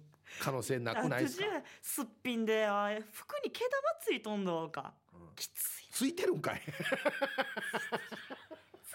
[0.42, 1.46] 可能性なくないですか？
[1.80, 4.92] すっぴんであ服に毛玉ついとんどうか。
[5.14, 5.34] うん。
[5.36, 6.60] きついついてるんかい。
[6.66, 6.82] ついてる
[8.82, 8.94] つ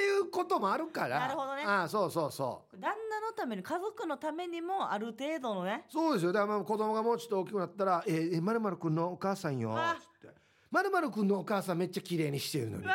[0.00, 1.20] ていうこともあるから。
[1.20, 1.62] なるほどね。
[1.64, 2.80] ああそうそうそう。
[2.80, 5.84] 旦那のために家族のためにもある程度のね。
[5.88, 6.32] そうですよ。
[6.32, 9.76] だからまあ子供がもうちょっと大きくなったら、えー、えまるまるくんのお母さんよ。
[9.76, 10.34] あつって。
[10.70, 12.84] まるまるくんのお母さんめっちゃ綺麗にしてるのに。
[12.84, 12.94] うわ。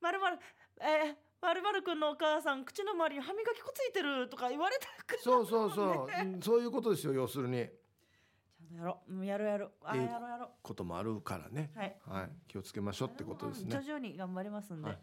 [0.00, 0.38] まるまる
[0.80, 7.12] えーまるまるくんのお母さん口の周りに歯磨き粉ついてるとか言われたくそうそうそう、うんそういうことですよ。
[7.12, 7.58] 要するに。
[7.58, 9.12] ちゃんとやろう。
[9.14, 11.70] うんやろうやろうあやろうやろこともあるからね。
[11.76, 11.96] うはい。
[12.06, 13.70] はい、気をつけましょうってことですね。
[13.70, 13.88] 徐。
[13.92, 14.98] 々に頑張りますんで、はい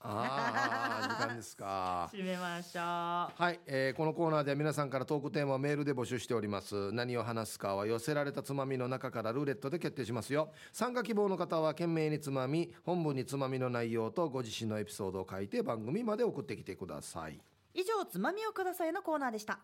[0.00, 2.08] ああ、時間ですか。
[2.14, 2.82] 締めましょう。
[2.82, 6.92] はい、えーこのコーナーでは皆さんからトークテーマをメールで募集しております。
[6.92, 10.52] 何を話すかは寄せられたつまみの中からルーレットで決定しますよ。
[10.72, 17.40] 参加希望の方は懸命につまみ本文につまみの内容とご自身のエピソードを書いて番組まで送ってきてください。
[17.74, 19.60] 以上つまみをくださいのコーナーでした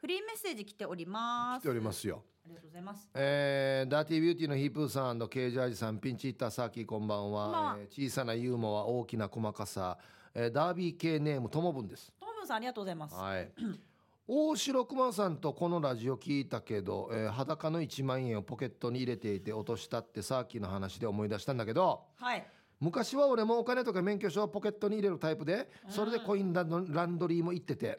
[0.00, 1.62] フリーメッセージ来ております。
[1.62, 2.22] 来ておりますよ。
[2.44, 3.08] ありがとうございます。
[3.14, 7.44] えーダーティービューティーのヒープーさんケージャージさんピンチヒッターサーキーこんばんは。
[7.46, 7.76] こんばんは。
[7.80, 9.98] えー小さなユーモア大きな細かさ、
[10.34, 12.12] えーダービー系ネームともぶんです。
[12.20, 13.14] トムブンさんありがとうございます。
[13.16, 13.50] はい。
[14.30, 22.46] 大城熊さんとこのラジオ聞いたけど、えー裸の1万円をポケットに入れていて落としたってさっきの話で思い出したんだけどはい。
[22.80, 27.98] 昔は俺もお金とか免許証をポケットに入れるタイプでそれでコインランドランドリーも行ってて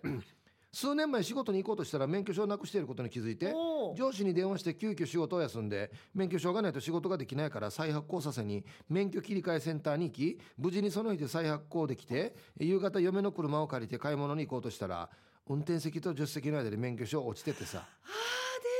[0.71, 3.53] 数年前仕事に行こうとしたら免許証をなくしていることに気づいて
[3.97, 15.10] 上司に電話して急遽仕事を休んで免許証がないと仕事ができないから再発行させに免許切り替えセンターに行き無事にその日で再発行できて夕方嫁の車を借りて買い物に行こうとしたら
[15.47, 18.13] 運転席と助手席の間で免許証落ちててさあーデ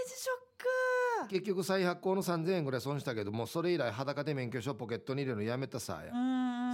[0.06, 0.68] ージショック
[1.28, 6.12] 結局再発行の3000円ぐらい損したけどもうそれ以来裸で免許証ポケットに入れるのやめたさや。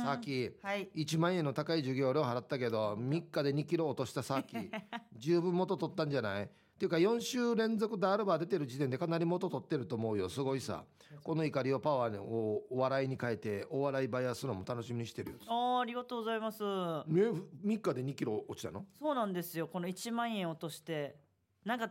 [0.04, 0.90] さっきはい。
[0.96, 4.56] 1万円の高い授業料払ったけど3日で2キロ落としたさっき
[5.18, 6.44] 十分元取ったんじゃない？
[6.76, 10.84] っていうか4週連続ダールバー出てる時点でかなり元取ってると思うよすごいさ。
[11.24, 16.62] この怒りをパワーにおお笑いに変えてお笑いバイアスのも楽しみにしてるよ、あーありがとうございます。
[16.64, 18.86] ね、3日で2キロ落ちたの？
[19.00, 19.68] そうなんですよ。
[19.70, 21.16] この1万円落として
[21.64, 21.90] なんか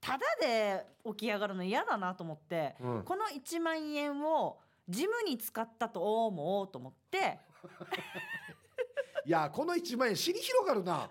[0.00, 3.02] ただで起き上がるの嫌だなと思って、うん。
[3.02, 7.40] この1万円をジムに使ったと思おうと思って。
[9.26, 11.08] いやこの1万円尻広がるな。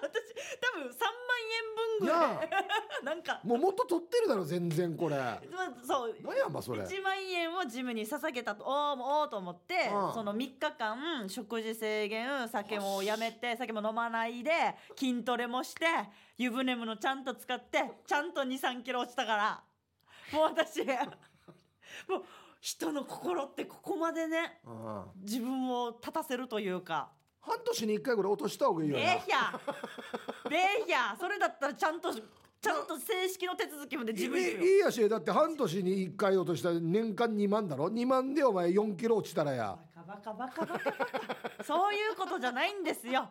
[0.00, 1.12] 私多分3万
[2.00, 2.40] 円分ぐいらや。
[3.00, 3.40] い なんか。
[3.44, 5.16] もう元取ってるだろ全然これ。
[5.16, 5.40] まあ
[5.82, 6.16] そう。
[6.22, 6.82] 何やんばそれ。
[6.82, 10.12] 1万円をジムに捧げたと思おうと思って、うん。
[10.14, 15.86] その3日間食事制限酒もやめて酒も飲まないで筋トレもして
[16.36, 19.62] 湯船ものちゃんと使ってちゃんと2 3キロ落ちたから。
[20.32, 22.24] もう私もう
[22.60, 25.04] 人の心ってここまでねうん。
[25.22, 27.10] 自分を立たせるというか
[27.48, 29.02] 半年に1回ぐらい落とした方がいいよな。
[29.02, 29.60] べーひゃ。
[30.48, 31.16] べーひゃ。
[31.18, 39.78] それだったらちゃんとちゃんと正式の手続きまで自分いいいやしだって半年に1回落としたら年間2万だろ？2万でお前4キロ落ちたらや。
[40.06, 43.28] バカバカバカそういうことじゃないんですよ。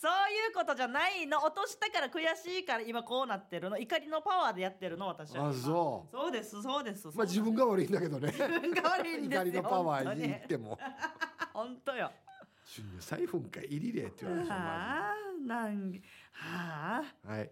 [0.00, 1.38] そういうことじゃないの。
[1.38, 3.76] 落としたから悔しいから今こうなってるの。
[3.78, 5.48] 怒りのパワーでやってるの私は。
[5.48, 6.16] あそう。
[6.16, 8.32] そうですそうですまあ自分が悪いんだけどね。
[8.32, 10.78] 自分が悪いんですよ怒りのパワーに言っても。
[11.52, 12.27] 本当よ「シュン
[13.00, 15.14] サイフンか入りれ」って言われましたはあ
[15.46, 15.92] なん
[16.32, 17.28] はあ。
[17.30, 17.50] はい。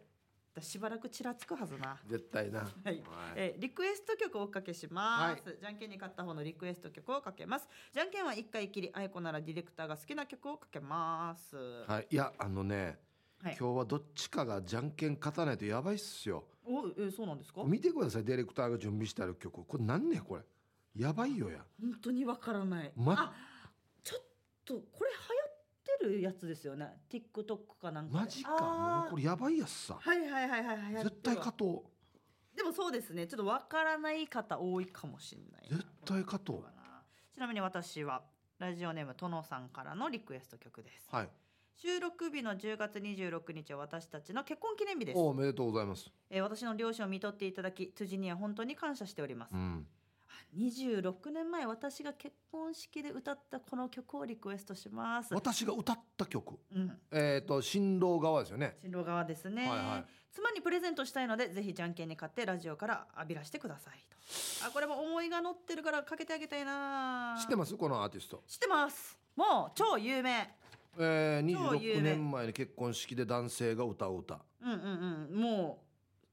[0.59, 2.01] しばらくちらつくはずな。
[2.07, 2.61] 絶対な。
[2.61, 3.03] はい、
[3.35, 7.69] えーリクエスト曲をおかけします、じゃんけんに勝った方のリクエスト曲をかけます。
[7.93, 11.57] じゃんけんは一回きりあいこならディレクターが好きな曲をかけます。
[11.57, 12.99] ははい、いやあのね、
[13.43, 13.49] い。
[13.49, 16.45] 今日はどっちかがじゃんけん勝たないとやばいっすよ。
[16.65, 17.63] おえーそうなんですか？
[17.65, 18.25] 見てください。
[18.25, 19.63] ディレクターが準備してある曲。
[19.63, 20.43] これ何ねこれ。
[20.95, 21.63] やばいよや。
[21.79, 23.35] 本当にわからない、まあ
[24.67, 28.25] とこれ流行ってるやつですよね？TikTok かなんかで。
[28.25, 28.51] マジか。
[28.51, 31.05] もうこれやばいやつさはいはいはいはいはい。
[31.05, 31.85] 絶対勝と
[32.57, 33.27] でもそうですね。
[33.27, 35.77] ちょっとわからない方多いかもしれないな。
[35.77, 36.63] 絶対勝とう。
[36.63, 37.03] かな。
[37.35, 38.23] ちなみに私は
[38.59, 41.07] ラジオネームとのさんからのリクエスト曲です。
[41.11, 41.29] はい。
[41.75, 45.19] 収録日の10月26日は私たちの結婚記念日です。
[45.19, 46.11] おおめでとうございます。
[46.31, 49.87] えー私の両親を見とっていただき辻には本当に感謝しております、うん
[50.57, 55.35] 26年前私が結婚式で歌ったこの曲をリクエストします。
[55.35, 56.59] 私が歌った曲？
[56.75, 56.99] うん。
[57.11, 58.77] えっ、と新郎側ですよね。
[58.83, 60.05] 新郎側ですね、はいはい。
[60.33, 64.17] 妻にプレゼントしたいのでぜひじゃんけんに勝ってラジオから浴びらしてくださいと。
[64.67, 67.37] あこれも思いが乗ってるからかけてあげたいな。
[67.41, 67.75] 知ってます？
[67.77, 68.43] このアーティスト。
[68.47, 69.19] 知ってます。
[69.37, 70.55] もう超有名。
[70.99, 72.03] えー、26超有名。
[72.03, 75.41] 年前に結婚式で男性が歌う歌うんうんうん。
[75.41, 75.83] も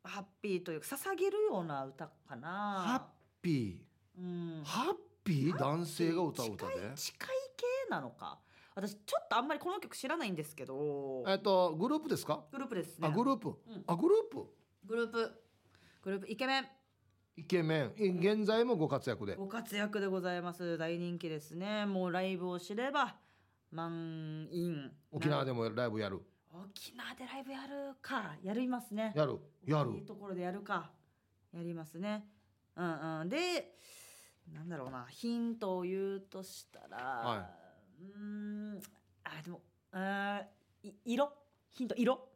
[0.05, 2.49] うハッピーというか捧げるような歌かな。
[2.85, 3.01] ハッ
[3.43, 3.85] ピ
[4.17, 4.61] うん。
[4.61, 6.73] ーハッピー男性が歌う歌で？
[6.95, 8.39] 近い系なのか。
[8.75, 11.23] 私ちょっとあんまりこの曲知らないんですけど。
[11.27, 12.43] えっ、とグループですか？
[12.51, 13.07] グループですね。
[13.07, 13.55] あグループ、ん。
[13.85, 14.47] あグループ？
[14.85, 15.31] グループ。
[16.03, 16.31] グループ。
[16.31, 16.67] イケメン。
[17.35, 17.93] イケメン。
[18.19, 19.35] 現在もご活躍で。
[19.35, 20.77] ご活躍でございます。
[20.77, 21.85] 大人気ですね。
[21.85, 23.15] もうライブを知れば
[23.71, 24.91] 満員。
[25.11, 26.21] 沖縄ででもライブやる？
[26.51, 28.35] 沖縄でライブやるか。
[28.43, 29.13] やりますね。
[29.15, 29.39] やる。
[29.65, 29.91] やる。
[29.95, 30.91] いいところでやるか。
[31.53, 32.25] やりますね
[32.75, 33.29] うんうん。
[33.29, 33.75] で
[34.53, 35.05] なんだろうな。
[35.09, 37.49] ヒントを言うとしたら、は
[37.99, 38.21] うー
[38.77, 38.81] ん。
[39.23, 40.41] あでもあ
[41.05, 41.31] 色？
[41.69, 42.29] ヒント色？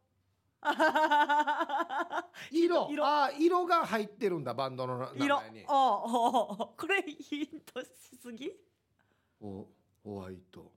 [2.50, 2.88] 色？
[2.90, 3.06] 色。
[3.06, 5.64] あ色が入ってるんだバンドのな名色前に。
[5.68, 7.86] おおこれヒントし
[8.20, 8.52] すぎ？
[9.40, 9.68] お
[10.02, 10.72] ホワイト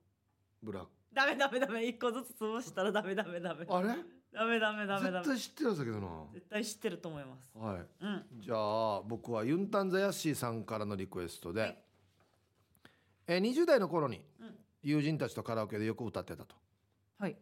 [0.62, 0.92] ブラック。
[1.14, 1.86] ダメダメダメ。
[1.88, 3.66] 一個ずつ潰したらダメダメダメ。
[3.70, 3.96] あれ？
[4.34, 5.26] ダメダメダメダメ。
[5.26, 7.52] 絶対知ってるやつだけどな絶対知ってると思います。
[7.58, 7.78] はい。
[8.02, 8.26] うん。
[8.40, 11.78] じゃあ僕はユンタンザヤッシーさんからのリクエストで、はい。
[13.28, 14.56] えー20代の頃にうん。
[14.84, 16.56] 友人たちとカラオケでよく歌ってたと、
[17.20, 17.38] はい。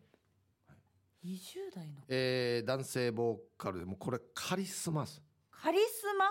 [1.26, 1.40] 20
[1.76, 5.22] 代のえー男性ボーカルでもうこれカリスマス
[5.52, 6.26] カリスマ？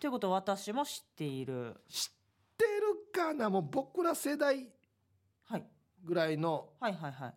[0.00, 1.76] ということは私も知っている。
[1.88, 2.10] 知っ
[2.56, 3.50] てるかな？
[3.50, 4.66] もう僕ら世代
[5.44, 5.64] はい。
[6.04, 7.34] ぐらいのはいはいはい。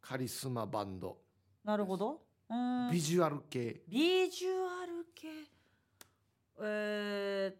[0.00, 1.18] カリスマバンド
[1.64, 2.20] なるほど。
[2.50, 2.90] うーん。
[2.92, 3.82] ビジュアル系。
[3.88, 5.28] ビジュアル系？
[6.60, 7.56] えーっ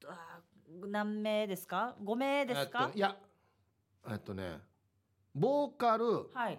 [0.00, 0.40] とあ
[0.88, 3.16] 何名ですか？5名ですえかいや
[4.10, 4.58] えっとね
[5.34, 6.58] ボーカルはい。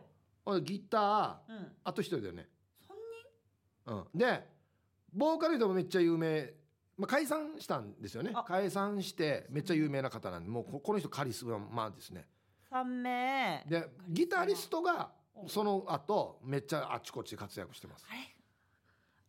[0.63, 1.71] ギターうん。
[1.83, 2.47] あと一人だよね、
[3.85, 4.47] 3うん、で
[5.13, 6.53] ボーカル人もめっちゃ有名、
[6.97, 8.31] まあ、解散したんですよね。
[8.33, 8.43] あ。
[8.43, 12.25] 解散してめっちゃ有名な方なんでもうここの人カリスマですね。
[12.69, 13.65] 人3名。
[13.67, 15.11] でギタリストが
[15.47, 18.05] その後めっちゃあちこち活躍してます。
[18.09, 18.19] あれ？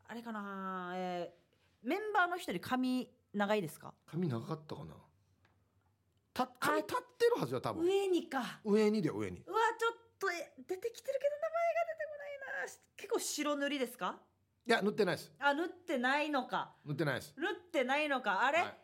[0.08, 0.92] あれかな？
[0.94, 1.38] えー
[1.86, 3.94] メンバーの一人髪長いですか？
[4.10, 4.94] 髪長かったかな？
[6.34, 7.84] た髪立ってるはずよ多分。
[7.84, 8.60] 上にか。
[8.64, 9.42] 上にで上に。
[9.46, 12.72] うわちょっとえ出てきてるけど名前が出てこないな。
[12.96, 14.18] 結構白塗りですか？
[14.66, 15.32] いや塗ってないです。
[15.38, 16.72] あ塗ってないのか。
[16.84, 17.34] 塗ってないです。
[17.36, 18.44] 塗ってないのか。
[18.44, 18.74] あれ、はい。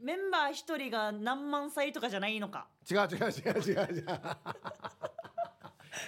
[0.00, 2.68] メンバー一人が何万歳とかじゃないのか。
[2.90, 4.20] 違う違う違う違う違う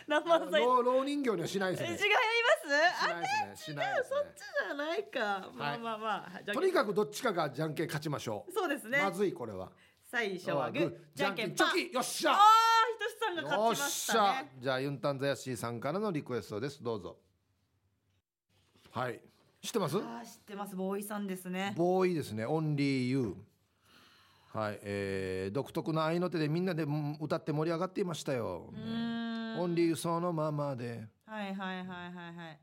[0.06, 1.88] 何万歳老老人形にはしないですね。
[1.90, 3.04] え違います？
[3.04, 3.20] しあない
[3.50, 3.74] ですね。
[3.74, 5.74] しないですそっちじゃないか、まはい。
[5.76, 9.70] あまあまあとにかくどっちかがじゃんけん勝ちましょそうですね、うまずいこれは。
[10.10, 12.32] 最初はグーじゃんけんチョキよっしゃ。
[12.32, 12.38] ああ
[12.98, 14.52] ひとしさんがよ勝ちまっしたね。
[14.58, 16.82] じゃあユンタンザヤッシーさんからのリクエストです。
[16.82, 17.16] どうぞ。
[18.92, 19.20] はい。
[19.60, 19.96] 知ってます？
[19.96, 20.76] あー知ってます。
[20.76, 21.74] ボーイさんですね。
[21.76, 22.46] ボーイですね。
[22.46, 23.34] オンリーユー
[24.58, 28.70] はい、えー、独特な愛の手でみんなでうん歌って盛り上がっていましたよ。
[28.72, 29.23] う、ーん
[29.58, 31.08] オンリーそのままで。
[31.26, 32.60] はいはいはいはいはい。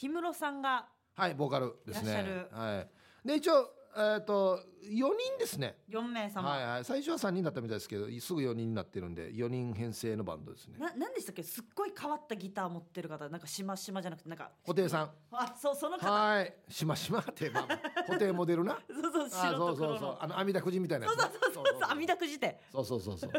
[0.00, 2.10] 氷室さんがはいボーカルですね。
[2.10, 2.48] いらっしゃる。
[2.52, 2.80] は
[3.24, 3.28] い。
[3.28, 5.78] で一応えっ、と4人ですね。
[5.88, 6.84] 4名様、はいはい。
[6.84, 10.78] 最初は3人だったみたいですけどすぐ4人になってるんで4人編成のバンドですね。
[10.80, 11.44] な何でしたっけ？
[11.44, 13.28] すっごい変わったギター持ってる方。
[13.28, 14.50] なんかしましまじゃなくてなんか。
[14.66, 15.10] 布袋さん。
[15.30, 16.10] あそうその方。
[16.10, 16.52] はい。
[16.68, 17.68] しましまってまあ
[18.08, 18.76] 布袋モデルな？
[18.90, 20.18] そうそうそうそうそう。
[20.20, 21.78] あの阿弥陀くじみたいなやつそうそうそうそう。
[21.88, 22.58] 阿弥陀くじって。
[22.72, 23.30] そうそうそうそう。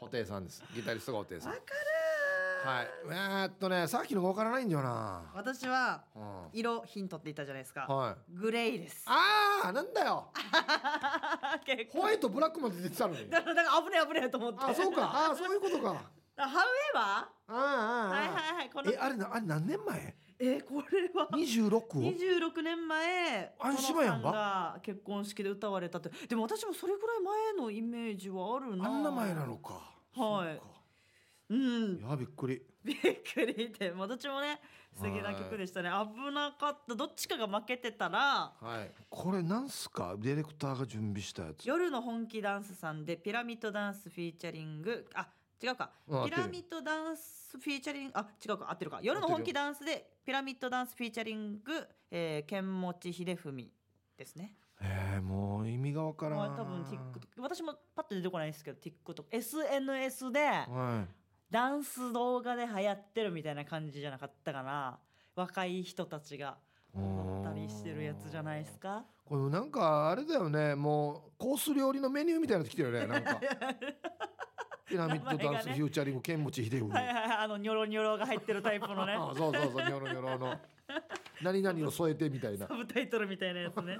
[0.00, 0.62] 布袋さんです。
[0.74, 1.52] ギタリストが布袋さん。
[1.52, 1.66] わかる
[2.64, 2.88] はい。
[3.06, 5.30] えーっとねさっきのが分からないんだよな。
[5.34, 6.22] 私はうん。
[6.52, 7.82] 色ヒントって言ったじゃないですか。
[7.86, 8.16] はい。
[8.36, 9.04] グレイです。
[9.06, 10.28] ああなんだよ。
[11.92, 13.28] ホワイトブラックまで出てたのに。
[13.28, 14.58] だからだから危ねえ危ねえと思って。
[14.64, 15.10] あそうか。
[15.30, 15.94] あーそういうことか。
[16.36, 18.70] ハウエバあーあーあーはいはいはい。
[18.70, 20.14] このえあれなあれ何年前？
[20.40, 21.28] えこれは。
[21.30, 21.80] 26?
[22.50, 23.54] 26年前。
[23.60, 26.08] あ島やんが結婚式で歌われたって。
[26.26, 28.84] でも私もそれぐらい前のイメージはあるな。
[28.86, 29.74] あんな前なのか。
[30.16, 30.60] はい。
[30.60, 30.73] そ
[31.50, 31.96] うん。
[31.96, 32.62] いやびっくり。
[32.84, 34.60] びっくりでもうどっちもね
[34.94, 35.90] 素敵な曲でしたね。
[35.90, 36.94] 危なかった。
[36.94, 38.90] どっちかが負けてたらはい。
[39.10, 40.14] これなんすか？
[40.18, 41.64] ディレクターが準備したやつ。
[41.66, 45.06] 夜の本気ダンスさんでピラミッドダンスフィーチャリング。
[45.14, 45.28] あ
[45.62, 45.90] 違うか。
[46.08, 48.70] うんピラミッドダンスフィーチャリングあ違うか。
[48.70, 49.00] 合ってるか。
[49.02, 53.70] 夜の本気ダンスでピラミッドダンスフィーチャリング、えー、剣持秀文
[54.16, 54.54] ですね。
[54.80, 56.38] えー、もう意味がわからん。
[56.38, 61.14] まあ多分 TikTok 私もパッと出てこないですけど TikTok SNS ではい
[61.54, 64.98] ダンス動画で流行ってるみたいな感じじゃなかったかな
[65.36, 66.56] 若い人たちが
[66.92, 69.04] 踊ったりしてるやつじゃないですか？
[69.24, 73.40] これなんかあれだよねもうコース料理のメニューみたいなの来てるよねなんか。
[74.84, 79.14] ピラミッドダンスフューチャリング剣持秀文はいはいはいあのニョロニョロが入ってるタイプのね。
[79.18, 80.58] あそうそうそうニョロニョロの。
[81.40, 82.66] 何々を添えてみたいな。
[82.68, 83.96] サブタイトルみたいなやつね。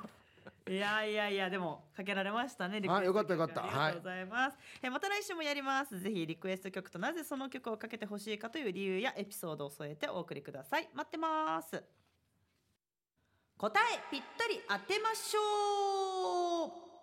[0.67, 2.81] いやいやいやでもかけられましたね。
[2.81, 4.57] リはいよかったよかったありがとうございます。
[4.83, 6.01] えまた来週もやります。
[6.01, 10.89] ぜひリクエスト曲となぜその曲をかけてほしいかという理由やエピソードを添えてお送りください。
[10.95, 11.85] 待ってます。
[13.59, 16.94] 答えぴったり当てましょう。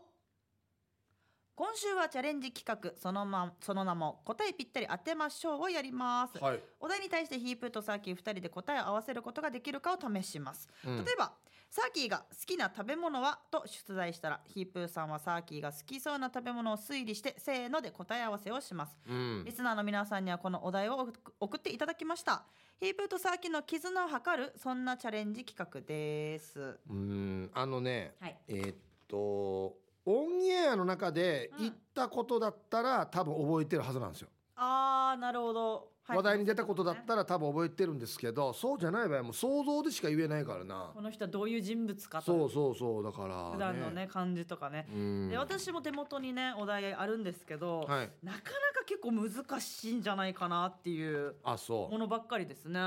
[1.61, 6.43] 今週はチャレンジ企画その,、ま、その名も答えぴったり当てましょうをやります。
[6.43, 11.05] はい、お題に対してヒープーとサーキー2人で答えを合わせることができるかを試します、うん。
[11.05, 11.33] 例えば
[11.69, 18.97] サーキーが好きな食べ物はと出題したらヒープーさんはサーキーが好きそうな食べ物を推理してせーので答え合わせをします。
[19.07, 19.43] うん。
[19.45, 22.43] リスナーの皆さんにはこのお題を送送っていただきました。
[22.79, 26.79] ヒープーとサーキーの絆を図るそんなチャレンジ企画です。
[26.89, 27.51] うん。
[27.53, 28.37] あのねはい。
[28.47, 28.75] えーっ
[29.07, 36.17] とオンエアの中で言ったことだったら、多分覚えてるはずなんですよ、あーなるほど、はい。
[36.17, 40.91] 話題に出たことだったら多分覚えてるんですけどそうじゃない場合はもう想像でしか言えないからな。
[40.93, 42.25] この人はどういう人物かと。
[42.25, 45.29] そうそうそうだから、普段のね感じとかね、うん。
[45.29, 48.11] で私も手元にねお題あるんですけど、はい。
[48.23, 51.91] なかなか結構難しいんじゃないかなっていうあそう。
[51.91, 52.79] ものばっかりですね。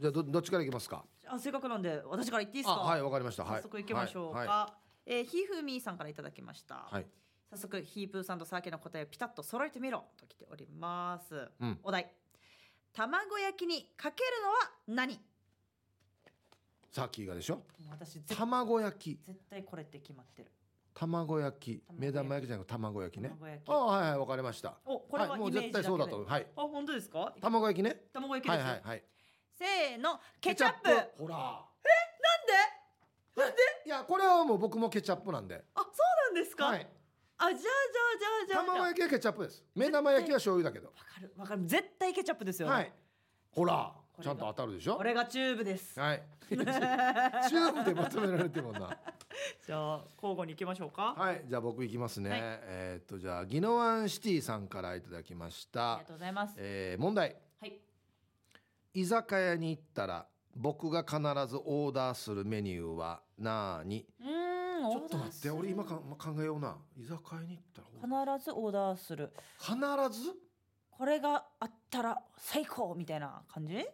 [0.00, 1.04] じゃあどどっちからいきますか？
[1.28, 2.80] あせっかくなんで私から言っていいですか？
[2.82, 3.44] あはいわかりました。
[3.44, 3.62] はい。
[3.62, 4.38] 早速行きましょうか。
[4.38, 4.74] はいは
[5.06, 6.86] えーひふみーさんからいただきました。
[6.92, 7.06] い、はい。
[7.50, 11.50] 早速ヒープーさんとサーキの答えをピタッと揃えてみろと来ております。
[11.60, 11.78] うん。
[11.82, 12.12] お題。
[12.92, 14.54] 卵焼きにかけるのは
[14.88, 15.20] 何？
[16.90, 17.62] さっきがでしょ？
[17.90, 19.20] 私絶卵焼き。
[19.26, 20.52] 絶対これって決まってる。
[20.94, 21.82] 卵焼き。
[21.98, 23.30] 目玉焼きじゃなくて卵焼きね。
[23.30, 23.68] 卵焼き。
[23.70, 24.74] あはいはいわかりました。
[24.84, 26.16] おこれははい、もう絶対そうだと。
[26.16, 26.46] 思うはい。
[26.54, 27.34] あ本当ですか？
[27.40, 27.96] 卵焼きね。
[28.12, 28.62] 卵焼きです。
[28.62, 29.04] はいはいはい。
[29.54, 30.90] せーのケチャップ。
[31.22, 31.36] ほら。
[31.36, 31.66] なん
[32.46, 33.42] で？
[33.42, 33.56] なんで？
[33.84, 35.64] いやこれはもう僕もケチャップなんで。
[35.74, 36.66] あそうなんですか？
[36.66, 36.86] はい。
[37.38, 37.66] あじゃあじゃあ
[38.18, 38.64] じゃあじゃあ。
[38.64, 39.64] 卵焼きはケチャップです。
[39.74, 40.88] 目玉焼きは醤油だけど。
[40.88, 41.34] わかる。
[41.38, 42.92] わかる絶対ケチャップですよね、はい。
[43.50, 44.96] ほらちゃんと当たるでしょ？
[44.96, 45.98] これがチューブです。
[45.98, 46.22] はい。
[46.48, 48.96] チューブでまとめられてるもんな。
[49.66, 51.42] じゃあ交互に行きましょうか、はい。
[51.46, 52.40] じゃあ僕いきますね、はい。
[52.42, 55.94] えーっとじゃあギノワンシティさんからいただきました。
[55.94, 56.54] ありがとうございます。
[56.58, 57.36] えー問題。
[57.60, 57.80] はい。
[58.94, 61.16] 居酒屋に行ったら僕が必
[61.48, 66.76] ずオーダーするメニューはなーにうーんちょっと待って俺今か考えような。
[66.96, 68.34] 居酒屋に行ったら。
[68.34, 69.32] 必ずオーダーする。
[69.58, 69.74] 必
[70.10, 70.32] ず？
[70.90, 73.74] これがあったら最高みたいな感じ？
[73.74, 73.86] うんうん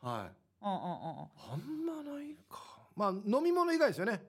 [0.00, 0.30] はい
[0.60, 0.74] うんうん。
[0.74, 2.58] あんまないか。
[2.94, 4.22] まあ飲み物以外ですよね。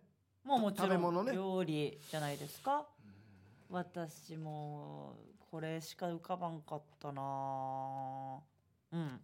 [0.44, 1.34] もうもちろん食べ物ね。
[1.34, 2.86] 料理じゃないですか。
[3.70, 5.16] 私も
[5.52, 8.40] これしか浮かばんかったな。
[8.94, 9.22] うん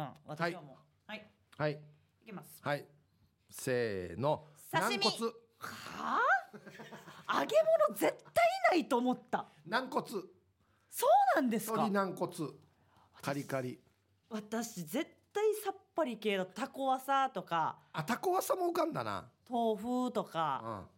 [0.00, 0.78] うん私はも
[1.08, 1.10] う。
[1.10, 1.26] はい、
[1.56, 1.72] はい。
[1.72, 2.60] い、きます。
[2.62, 2.86] はい。
[3.50, 4.46] せーの。
[4.72, 5.04] 刺身。
[5.04, 5.26] 軟骨。
[5.58, 6.20] は
[7.28, 7.40] あ？
[7.40, 7.56] 揚げ
[7.88, 9.46] 物絶対ないと思った。
[9.66, 10.06] 軟骨。
[10.08, 11.72] そうなんですか？
[11.88, 12.32] 鶏軟骨。
[13.22, 13.78] カリカリ。
[14.30, 16.46] 私絶対さっぱり系だ。
[16.46, 17.78] タコワサとか。
[17.92, 20.88] あタコワサも浮かんだな、豆腐とうかん、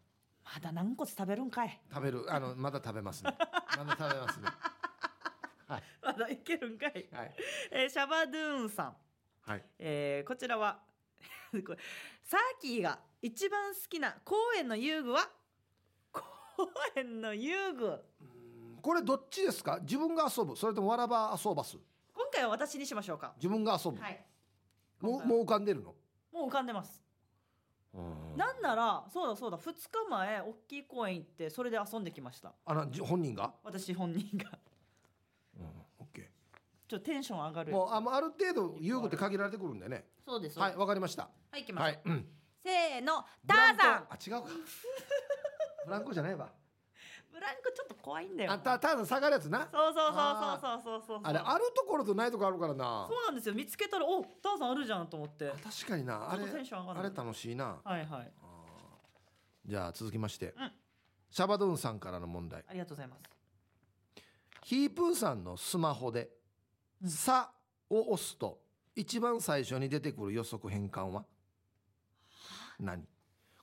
[0.45, 1.81] まだ軟骨食べるんかい。
[1.93, 2.25] 食べる。
[2.29, 3.35] あのまだ食べますね。
[3.77, 4.49] まだ食べますね
[5.73, 5.83] はい。
[6.03, 7.35] まだいけるんかい、はい。
[7.71, 8.97] えーシャバドゥーンさん、
[9.43, 9.65] はい。
[9.79, 10.81] えーこちらは
[11.53, 11.79] これ
[12.23, 15.31] サーキーが一番好きな公園の遊具は？
[16.13, 16.27] 公
[16.97, 18.05] 園の遊具。
[18.83, 19.79] これどっちですか？
[19.81, 20.57] 自分が遊ぶ。
[20.57, 21.79] それともわらば遊ばす？
[22.13, 23.33] 今回は私にしましょうか。
[23.37, 24.25] 自分が遊ぶ、はい。
[25.01, 25.95] もうもう浮かんでるの？
[26.33, 27.03] もう浮かんでます。
[27.95, 32.55] うんなんならそうだそうだ2日前大きい公園行ってそれで遊んできました。
[32.65, 34.59] あのじ本人が、私本人が
[36.93, 37.73] ちょっとテンション上がる。
[37.73, 40.05] ーもうあもうある程度遊具って限られてくるんでね。
[40.27, 40.59] そうです。
[40.59, 41.23] はいわかりました。
[41.51, 42.27] はい行きましょう、はい、うん、
[42.63, 44.07] せーのターザン。
[44.11, 44.51] あ違うか。
[45.87, 46.53] ブランコじゃないわ。
[47.33, 49.67] ブランコちょっと怖いんだよあたターザン下がるやつな。
[49.73, 53.07] そうそうそうそうそうそうそうあれあるところとないところあるからな。
[53.09, 53.55] そうなんですよ。
[53.55, 55.51] 見つけたらおターザンあるじゃんと思って。
[55.65, 56.31] 確かにな。
[56.31, 57.01] あれちょっとテンション上がる。
[57.01, 57.81] あれ楽しいな。
[57.83, 58.33] はいはい。
[59.65, 60.73] じゃあ続きまして、うん。
[61.31, 62.63] シャバドゥンさんからの問題。
[62.69, 63.23] ありがとうございます。
[64.65, 66.42] ヒープーさんのスマホで「うん
[67.09, 67.53] さ」
[67.91, 68.61] を押すと
[68.95, 71.25] 一番最初に出てくる予測変換は？
[72.79, 73.07] 何？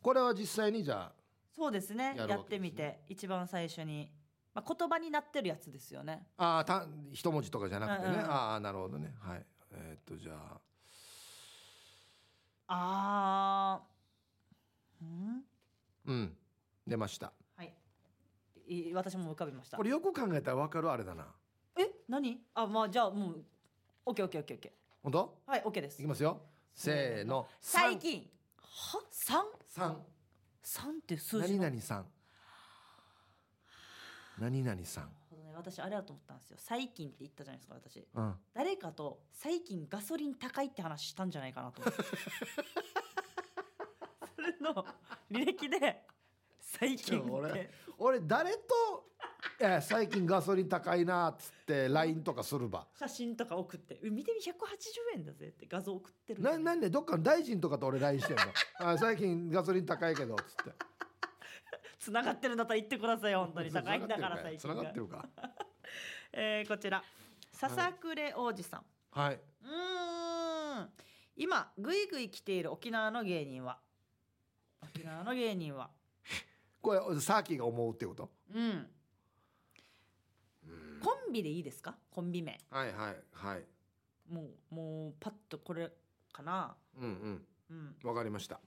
[0.01, 1.11] これは実際にじゃ
[1.51, 2.15] そうですね。
[2.17, 4.11] ややってみて一番最初に、
[4.53, 6.27] まあ、言葉になってるやつですよね。
[6.37, 9.13] ああーた一文字とかじゃなくてね、うんうんああなるほどね。
[9.19, 9.45] はい。
[9.71, 10.61] えーっとじゃあ。
[12.67, 15.05] あー。
[15.05, 15.43] うん。
[16.05, 16.37] うん。
[16.87, 17.33] 出ました。
[17.55, 17.73] はい。
[18.67, 19.77] い私も浮かびました。
[19.77, 21.27] これよく考えたら分かるあれだな
[21.80, 22.41] え何？
[22.53, 23.45] あまあじゃあもう
[24.05, 25.38] オッケーオッケーオッケーオッケ本当？
[25.47, 25.99] ーはいオッケーです。
[25.99, 26.41] いきますよ。
[26.75, 27.47] せーの。
[27.61, 28.30] 最近。
[28.61, 29.45] は三？
[29.67, 30.05] 三。
[30.61, 31.63] 三って数字の。
[31.63, 32.05] 何々さん。
[34.39, 35.03] 何々さん。
[35.05, 35.53] なるほどね。
[35.55, 36.57] 私あれだと思ったんですよ。
[36.59, 38.05] 最近って言ったじゃないですか私。
[38.13, 38.36] うん。
[38.53, 42.03] 誰かと最近ガソリン高いって話したんじゃないかなと思って。
[44.36, 44.86] それの
[45.32, 46.05] 履歴で
[46.59, 49.05] 最近っちょ俺て俺誰と
[49.62, 52.88] 「え最近ガソリン高いな」っつって LINE とかするば。
[52.97, 53.99] 写真とか送って。
[54.03, 54.53] え見てみ180
[55.16, 55.66] 円だぜって。
[55.68, 56.89] 画像送ってるななんで？
[56.89, 58.43] どっかの大臣とかと俺 LINE してんの？
[58.91, 60.72] あ最近ガソリン高いけどっつって。
[61.99, 63.72] つながってるんだったら言ってくださいよ本当に。
[63.72, 65.30] 高いんだから最つな近ががってるか。
[66.32, 67.03] えーこちら。
[67.51, 69.36] ささくれ王子さん、はい。
[69.36, 70.89] うーん。
[71.36, 73.80] 今ぐいぐい来ている沖縄の芸人は。
[74.82, 75.89] 沖縄の芸人は。
[76.82, 78.32] これサーキーが思うってこと？
[78.53, 78.89] うん
[80.99, 81.97] コンビでいいですか？
[82.11, 82.57] コンビ名。
[82.69, 83.65] はいはいはい。
[84.29, 85.91] もうもうパッとこれ
[86.31, 86.75] かな。
[86.97, 87.45] うんうん。
[87.69, 88.07] うん。
[88.07, 88.59] わかりました。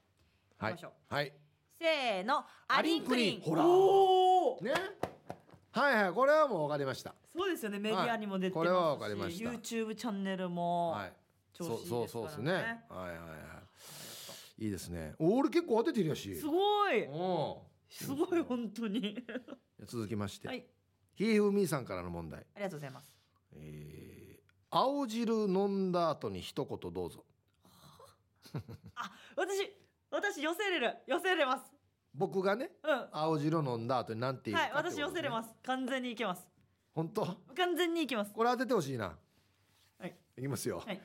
[0.59, 1.15] はい行きましょう。
[1.15, 1.33] はい。
[1.79, 2.45] せーの。
[2.69, 3.41] アリンクリン。
[3.41, 3.67] ほら。
[3.67, 4.65] おー。
[4.65, 4.73] ね。
[5.73, 7.79] はいはいこれはもうわかりましそうですよね。
[7.79, 9.51] メディアにも出てますし、これはわかりました。
[9.51, 11.13] YouTube チャンネルも、はい。
[11.55, 12.53] 調子いいですそうそうそうですね。
[12.53, 13.35] からねはいはいは
[14.59, 14.65] い。
[14.65, 15.15] いいですね。
[15.19, 16.37] お俺結構当ててるやし。
[16.37, 17.05] すごい。
[17.09, 19.17] おすごい本当に。
[19.81, 20.67] ー続きまして、はい
[21.15, 22.41] ひーふみーさんからの問題。
[22.41, 23.13] ありがとうございます。
[23.55, 24.13] えー
[24.75, 27.27] 青汁飲んだ後に一言どうぞ。
[28.95, 29.71] あ私
[30.11, 31.65] 私寄せれる寄せれます。
[32.15, 32.91] 僕がねうん。
[32.91, 35.51] は青汁飲んだ後になんてい言うかってこと私寄せれます。
[35.63, 36.49] 完全にいけます。
[36.95, 37.27] 本当？
[37.55, 38.33] 完全にいけます。
[38.33, 39.15] これ当ててほしいな。
[39.99, 40.17] はい。
[40.39, 40.99] いきますよ、はい。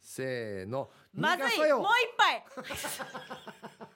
[0.00, 0.90] せーの。
[1.14, 1.72] まずい。
[1.72, 2.44] もう一杯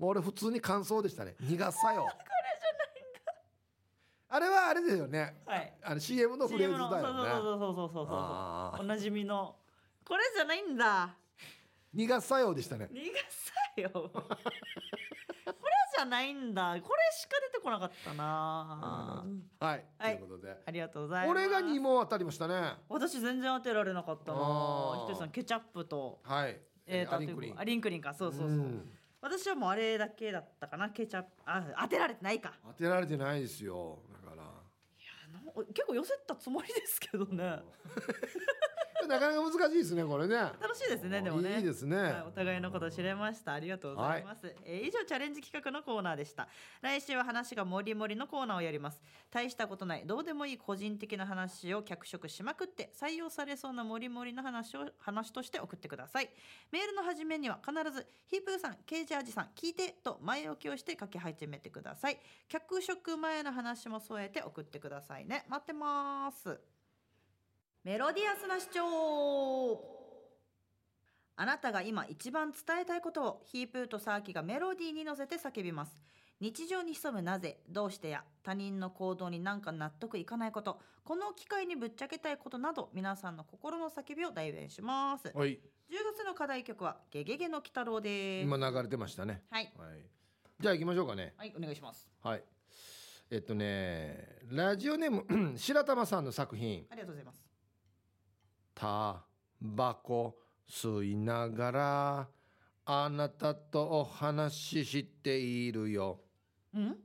[0.00, 1.36] もう俺普通に感想でしたね。
[1.40, 2.02] 苦さよ。
[2.02, 2.14] これ
[2.58, 3.34] じゃないんだ。
[4.28, 5.36] あれはあれですよね。
[5.44, 5.72] はい。
[5.82, 7.30] あの CM のフレーズだよね。
[7.30, 8.12] そうそうそうそうそうそ
[8.78, 9.56] うおなじみの
[10.10, 11.14] これじゃないんだ
[11.94, 14.36] 苦さよでしたね苦さよこれ
[15.96, 19.24] じゃないんだこれしか出てこなかったな
[19.60, 28.88] はい、はいということでありがとうございます俺が2問当たりましたね私全然当てられなかったなひとりさんケチャップとはいえーとアリンクリンあリンクリンかそうそうそう、ん
[29.20, 30.90] 私はもうあれだけだったかな。
[30.90, 31.28] ケチャップ。
[31.44, 32.54] あ当てられてないか。
[32.66, 33.98] 当てられてないですよ。
[34.12, 34.42] だから。
[34.42, 37.60] な結構寄せたつもりですけどね
[39.08, 40.36] なかなか難しいですねこれね。
[40.36, 41.58] 楽しいですねでもね。
[41.58, 43.54] いいですね、はい、お互いのこと知れました。
[43.54, 46.48] ありがとうございます、えー以上チャレンジ企画のコーナーでした。
[46.80, 49.02] 来週は話がもりもりのコーナーをやります。
[49.30, 56.30] 大したことないどうでもいい個人的な話を脚色しまくって採用されそうなもりもりの話を話として送ってください。
[56.70, 62.18] メールの始めには必ずヒープーさんケージャージさん聞いてと前置きをして書き始めてください。
[62.48, 65.44] 脚色前の話も添えて送ってくださいね。
[65.48, 66.58] 待ってます
[67.84, 69.80] メロディアスな主張。
[71.36, 75.92] あなたが今一番伝えたいことをヒープーとサーキがメロディーに乗せて叫びます。
[76.40, 85.28] 日常に潜むなぜどうしてや他人の行動になんか納得いかないことこの機会にぶっちゃけたいことなど皆さんの心の叫びを代弁します。
[85.28, 85.58] 10はい。
[85.90, 88.44] 月の課題曲はゲゲゲの鬼太郎です。
[88.44, 89.42] 今流れてましたね。
[89.50, 89.72] はい。
[89.78, 90.02] はい。
[90.60, 91.32] じゃあ行きましょうかね。
[91.38, 92.06] はいお願いします。
[92.22, 92.44] はい。
[93.30, 96.84] えっとねラジオネーム 白玉さんの作品。
[96.90, 97.42] ありがとうございます
[98.80, 99.24] 「た
[99.60, 102.28] バコ吸いながら
[102.86, 106.20] あなたとお話ししているよ。
[106.74, 106.96] うん？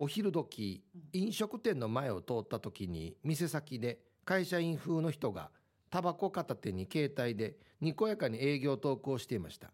[0.00, 5.50] お昼時飲食店の前を通った時に店先で会社員風の人が
[5.90, 9.70] タバコ片手に携帯でにこやかに営業トークをしていました。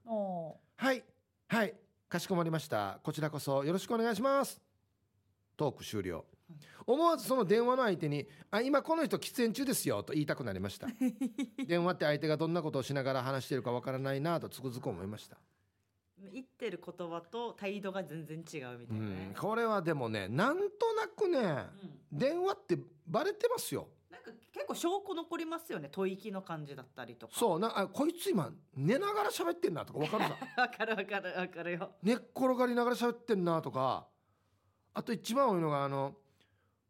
[0.77, 1.05] はい
[1.49, 1.75] はい
[2.09, 3.01] かしこまりました。
[3.03, 4.61] こちらこそよろしくお願いします。
[5.57, 6.25] トーク終了
[6.87, 10.89] 思わずその電話の相手に「あ今この人喫煙中ですよ」と言いたくなりました。
[11.67, 15.39] 電話って相手がどんなことをしながら話しているかわからないなとつくづく思いました、
[16.33, 19.31] 言ってる言葉と態度が全然違うみたういなね。
[19.31, 22.19] ん、これはでもねなんとなくねうん。
[22.19, 23.89] 電話ってバレてますよ。
[24.11, 25.91] なんか結構証拠残りますよね。
[25.93, 27.35] 吐息の感じだったりとか。
[27.35, 31.93] そうなあこいつ今寝ながら喋ってんなとかわかるさ わかるわかるわかるよ。
[32.03, 34.07] 寝っ転がりながら喋ってんなとか。
[34.97, 36.17] あと一番多いのがあの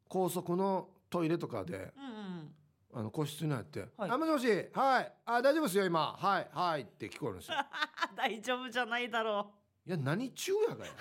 [0.08, 2.10] 高速のトイレとかでうんう
[2.42, 2.54] ん。
[2.96, 5.12] あの個室に入って「はいあもしもしはい。
[5.26, 6.12] あ大丈夫ですよ今。
[6.16, 7.58] はいはい」って聞こえるんですよ。
[7.58, 7.68] あ
[8.14, 9.52] 大丈夫じゃないだろ
[9.86, 10.92] いや何中やがや。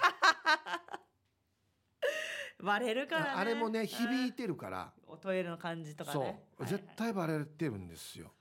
[2.59, 3.29] う バレるからね。
[3.31, 6.69] あれもね響いてるから、うんトイレの感じとかそう、ねはいはい。
[6.71, 8.33] 絶対バレてるんですよ。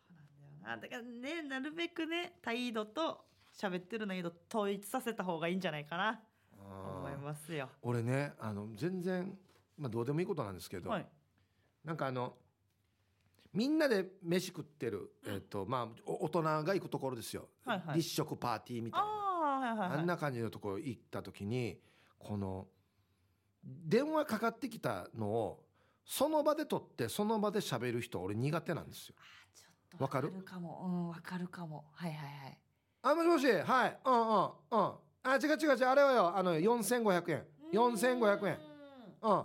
[0.64, 6.22] あだからねなるべくね態度と喋ってる内容と統一させた方がいいんじゃないかな。
[6.56, 7.68] 思いますよ。
[7.82, 9.38] 俺ねあの全然、
[9.78, 11.06] まあ、どうでもいいことなんですけど、はい。
[11.84, 12.34] なんかあの
[13.52, 17.96] みんなで飯食ってる、えっとまあ、お大人が行くところですよ、はいはい。
[17.98, 19.06] 立食パーティーみたいな。
[19.06, 19.98] ああはいはいはい。
[19.98, 21.78] あんな感じのところ行った時に
[22.18, 22.66] この
[23.64, 25.64] 電話かかってきたのを
[26.04, 29.14] その場で取ってその場で喋る人俺苦手なんですよ。
[29.98, 30.30] わかる？
[30.44, 30.82] かも。
[30.84, 31.84] うんわかるかも。
[31.92, 32.58] はいはいはい。
[33.02, 33.46] あもしもし？
[33.46, 33.98] はい。
[34.04, 34.94] うんうんうん。
[35.24, 35.84] あ違う違う違う。
[35.84, 37.44] あれはよあの4500円。
[37.72, 38.58] 4500円。
[39.22, 39.44] うん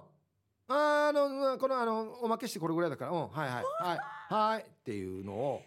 [0.69, 5.61] ああのこのあのおまけしてこれぐらいだからうんはいはいはいはいっていうのを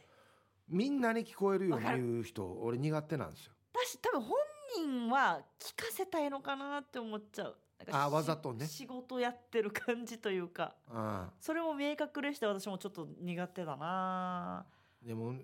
[0.68, 3.52] みんなに聞こえるように言う人俺苦手なんですよ。
[3.74, 4.38] 私多分本
[4.76, 7.56] 人は聞かせたいのかなって思っちゃう。
[7.90, 8.66] あしわざとね。
[8.66, 10.74] 仕事やってる感じというか。
[10.88, 14.66] あそれも明確でして私もちょっと苦手だな。
[15.02, 15.34] でも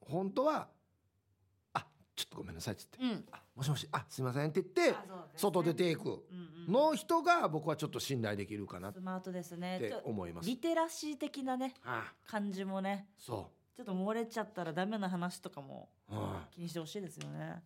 [0.00, 0.68] 本当は「あ
[2.14, 2.98] ちょっとごめんなさい」っつって。
[3.00, 3.24] うん。
[3.32, 3.88] あもしもし。
[3.92, 4.96] あすいませんって言ってね。
[5.36, 6.24] 外出ていく。
[6.68, 9.78] の人が僕はちょっと信頼できるかなっスマートですね。
[9.80, 10.48] てちょ思います。
[10.48, 13.08] リテラシー的なねあ感じもね。
[13.18, 15.88] そちょっと漏れちゃったらダメな話とかも
[16.50, 17.62] 気にしてほしいですよね。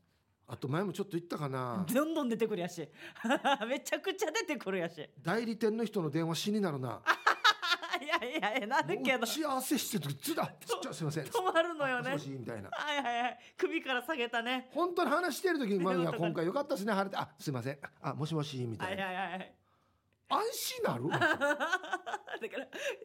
[0.49, 1.85] あと前もちょっと言ったかな。
[1.93, 2.89] どんどん出てくるやし。
[3.69, 5.09] めちゃくちゃ出てくるやし。
[5.21, 7.03] 代理店の人の電話死になるな。
[8.39, 11.25] いやいやいやなるけど打ち合わせしてる時ずだちすいません。
[11.25, 12.13] 止まるのよね。
[12.13, 12.69] もしみたいな。
[12.71, 13.39] はいはいはい。
[13.57, 14.69] 首から下げたね。
[14.73, 16.27] 本当に話してる時に、まあ、いや電話とか。
[16.27, 17.17] 今回よかったですね晴れて。
[17.17, 17.79] あすいません。
[18.03, 19.53] あもしもしみたはいいな、はいはいはい
[20.29, 21.07] 安心なる？
[21.09, 21.59] だから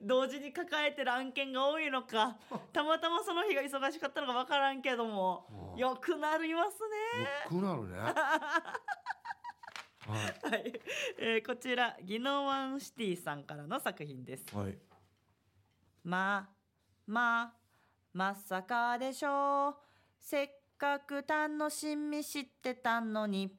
[0.01, 2.37] 同時に抱えてる案件が多いのか。
[2.73, 5.45] たまたまその日が忙しかったのか分からんけども。
[5.73, 5.79] うん。
[5.79, 6.77] よくなります
[7.19, 7.23] ね。
[7.45, 7.97] よくなるね。
[7.97, 8.13] は
[10.49, 10.73] はい、
[11.19, 14.45] えーこちらギノワンシティさんからの作品です。
[14.51, 14.75] い、はい、
[16.03, 16.49] まあ
[17.07, 17.53] まあ
[18.13, 19.75] まさかでしょう。
[20.19, 23.55] せっかく楽しみ知ってたのに。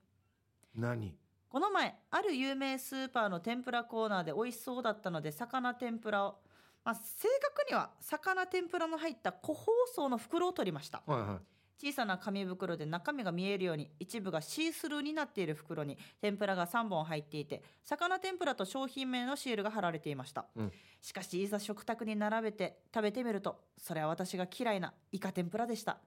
[0.74, 1.16] 何？
[1.48, 6.36] この前ある有名スーパーの天ぷらコーナーで美味しそうだったので魚天ぷらを、
[6.82, 11.02] まあ、正確には魚天ぷらの入った個包装の袋を取りました。
[11.06, 11.51] はいはい
[11.82, 20.72] 小さな紙袋で中身が見えるように一部がシースルーになっている袋に天ぷらが3本入っていて魚天ぷらと商品名のシールが貼られていました、うん。
[21.00, 25.98] しかしいざ食卓に並べて食べてみるとそれは私が嫌いなイカ天ぷらでした。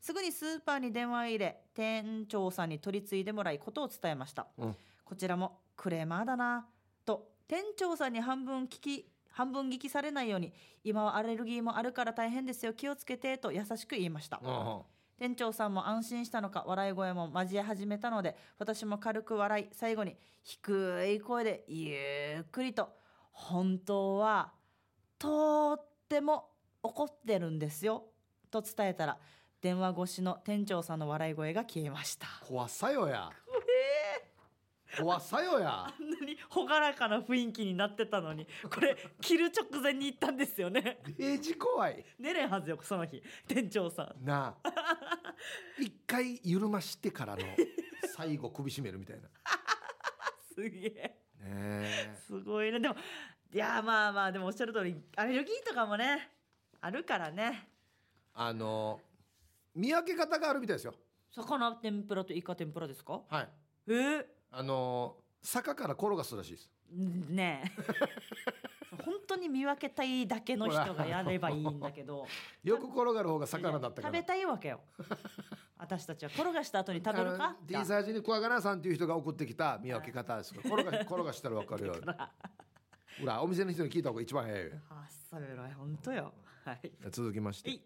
[0.00, 4.76] すぐにスーパーに電話を入れ店長さんに取り次いでもらいことを伝えました、うん。
[5.04, 6.68] こちらもクレーマーだな
[7.04, 10.52] と店長さんに半分聞き半分聞きされないように
[10.84, 14.40] 今はアレルギーもあるから大変ですよ気をつけてと優しく言いました。
[14.42, 14.82] あ
[15.18, 22.90] 店長さんも安心したのか笑い声も交え始めたので私も軽く笑い最後に低い声でゆっくりと
[23.32, 24.52] 「本当は
[25.18, 26.50] とっても
[26.82, 28.04] 怒ってるんですよ」
[28.50, 29.18] と伝えたら
[29.60, 32.28] 電話越しの店長さんの笑い声が消えました。
[32.46, 33.28] 怖さよや
[34.96, 35.86] 怖さよや。
[35.86, 41.00] あんなに朗らかな雰囲気になってたのにこれ切る直前に行ったんですよね。
[41.18, 42.04] デージ怖い。
[42.18, 43.22] 寝れんはずよその日。
[43.46, 44.24] 店長さん。
[44.24, 44.72] なあ。
[45.78, 47.42] 一回緩ましてからの
[48.16, 49.22] 最後首絞めるみたいな。
[49.22, 49.28] ね
[50.54, 51.20] すげえ。
[51.42, 52.16] え。
[52.26, 52.80] すごいね。
[52.80, 52.96] でも
[53.52, 56.30] いやまあまあでもおっしゃる通りアレルギーとかもね
[56.80, 57.68] あるからね。
[58.34, 59.00] あの
[59.74, 60.94] 見分け方があるみたいですよ。
[61.30, 63.20] 魚天ぷらとイカ天ぷらですか？
[63.28, 63.48] はい。
[63.88, 63.92] え？
[63.92, 66.70] ー、あの坂から転がすらしいです。
[66.90, 67.82] ねえ。
[69.04, 72.26] 本当に見分けたいだけの人がやればいいんだけど。
[72.64, 74.14] よく転がる方が魚だったから。
[74.14, 74.80] 食べたいわけよ。
[75.76, 81.94] 私たちは転がした後に食べるか？T サージにクワガナさんっていう人が送ってきた見分け方です転が転がしたらわかるよ
[83.20, 83.42] ほら。
[83.42, 84.72] お店の人に聞いた方が一番早いよ。
[84.90, 86.32] あそれは本当よ。
[86.64, 86.92] はい。
[87.10, 87.70] 続きまして。
[87.70, 87.82] はい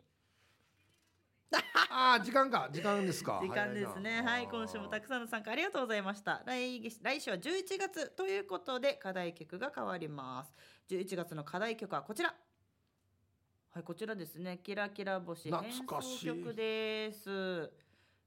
[1.91, 2.69] ああ時間か。
[2.73, 3.41] 時間ですか。
[3.45, 4.23] 時間ですね。
[4.23, 6.43] はい今週もたくさんの参加ありがとうございました。
[6.47, 8.11] 来月来週は11月。
[8.11, 10.55] ということで課題曲が変わります。
[10.89, 12.35] 11月の課題曲はこちら。
[13.71, 14.59] はいこちらですね。
[14.59, 15.51] キラキラ星。
[15.51, 15.85] 変奏
[16.25, 17.71] 曲です。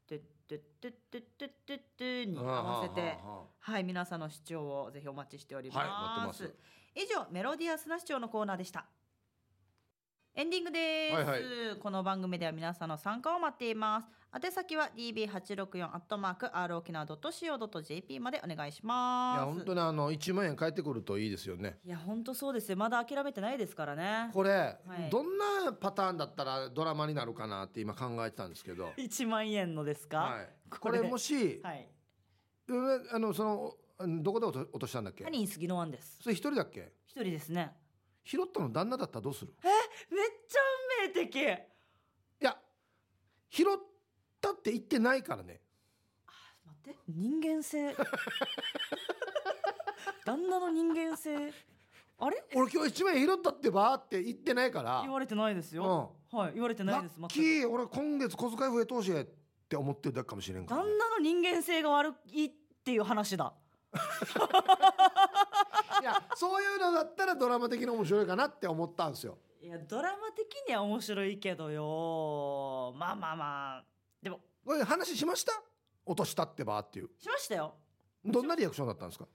[0.07, 3.17] てってってってってってってに合わせて。
[3.59, 6.55] はい皆さんの視聴をぜひお待ちしております,、はいます。
[6.95, 8.85] 以上メロディアスな視聴のコーナーでした
[10.37, 11.41] エンディングです、はいはい。
[11.79, 14.07] この番組では皆さんの参加を待っています。
[14.35, 19.39] 宛先は db864 アットマーク r 沖縄 .co.jp までお願いしいます。
[19.39, 21.79] や本当にあの1万円返ってくるといいですよね。
[21.85, 22.75] いや本当そうですよ。
[22.75, 24.29] まだ諦めてないですからね。
[24.33, 24.75] これ、は
[25.07, 25.09] い。
[25.09, 31.87] どんなパターンだったらドラマになるかなって今考えてたんですけど、1万円のですか、はい、これもし、はい。
[32.67, 33.73] うんあのその
[34.21, 35.23] どこで落としたんだっけ？
[35.23, 36.17] ハニー杉のワンです。
[36.21, 36.91] それ一人だっけ？
[37.07, 37.71] 一人ですね。
[38.25, 39.53] 拾ったの旦那だったらどうする？
[39.63, 40.59] めっちゃ
[41.05, 41.35] 運命的。
[41.35, 41.45] い
[42.39, 42.57] や
[43.49, 43.65] 拾っ
[44.41, 45.61] たって言ってないからね。
[46.65, 46.99] 待って。
[47.07, 47.95] 人間性。
[50.25, 51.53] 旦那の人間性。
[52.17, 52.43] あれ？
[52.55, 55.01] 俺今日1万円拾ったってばって言ってないから。
[55.01, 57.19] 言われてないですよ、はい言われてないです。
[57.19, 57.69] ラッキー。
[57.69, 59.25] 俺今月小遣い増え通しっ
[59.67, 62.51] て思ってるだけかもしれんから、旦那の人間性が悪いっ
[62.83, 63.53] ていう話だ。
[66.01, 72.93] いやそういうのだったらドラマ的に面白いかなって思ったんですよいやドラマ的には面白いけどよ。
[72.99, 73.83] まあまあまあ。
[74.21, 75.53] でもこれ話しました？
[76.05, 77.09] 落としたってばっていう。
[77.19, 77.73] しましたよ。
[78.23, 79.25] どんなリアクションだったんですか？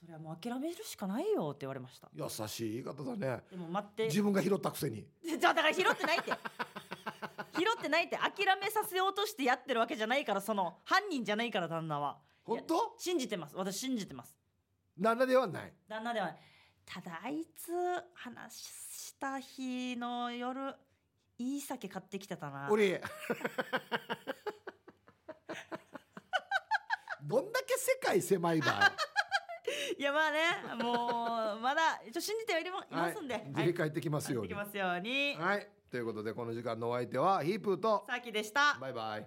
[0.00, 2.08] それはもう諦めるしかないよって言われました。
[2.14, 3.42] 優しい言い方だね。
[3.50, 4.04] でも待って。
[4.06, 5.06] 自分が拾ったくせに。
[5.22, 6.30] じゃあだから拾ってないって。
[7.58, 8.16] 拾ってないって。
[8.16, 8.32] 諦
[8.62, 12.18] めさせようとしてやってるわけじゃないからその犯人じゃないから旦那は。
[12.44, 12.94] 本当？
[12.96, 13.54] 信じてます。
[13.54, 14.34] 私信じてます。
[14.98, 15.72] 旦那ではない。
[15.86, 16.38] 旦那ではない
[16.86, 17.72] ただあいつ
[18.14, 20.74] 話した日の夜
[21.38, 22.68] いい酒買ってきてたな。
[22.70, 23.02] 俺。
[27.22, 28.92] どんだけ世界狭いば。
[29.98, 34.48] いやまあねもうまだ一応信じてはいりますんで、はい、ぜひ帰ってきますように。
[34.48, 35.68] 帰ってきますように、はい。
[35.90, 38.76] ということでこの時間のお相手はヒープーとさきでした。
[38.80, 39.26] バイバイ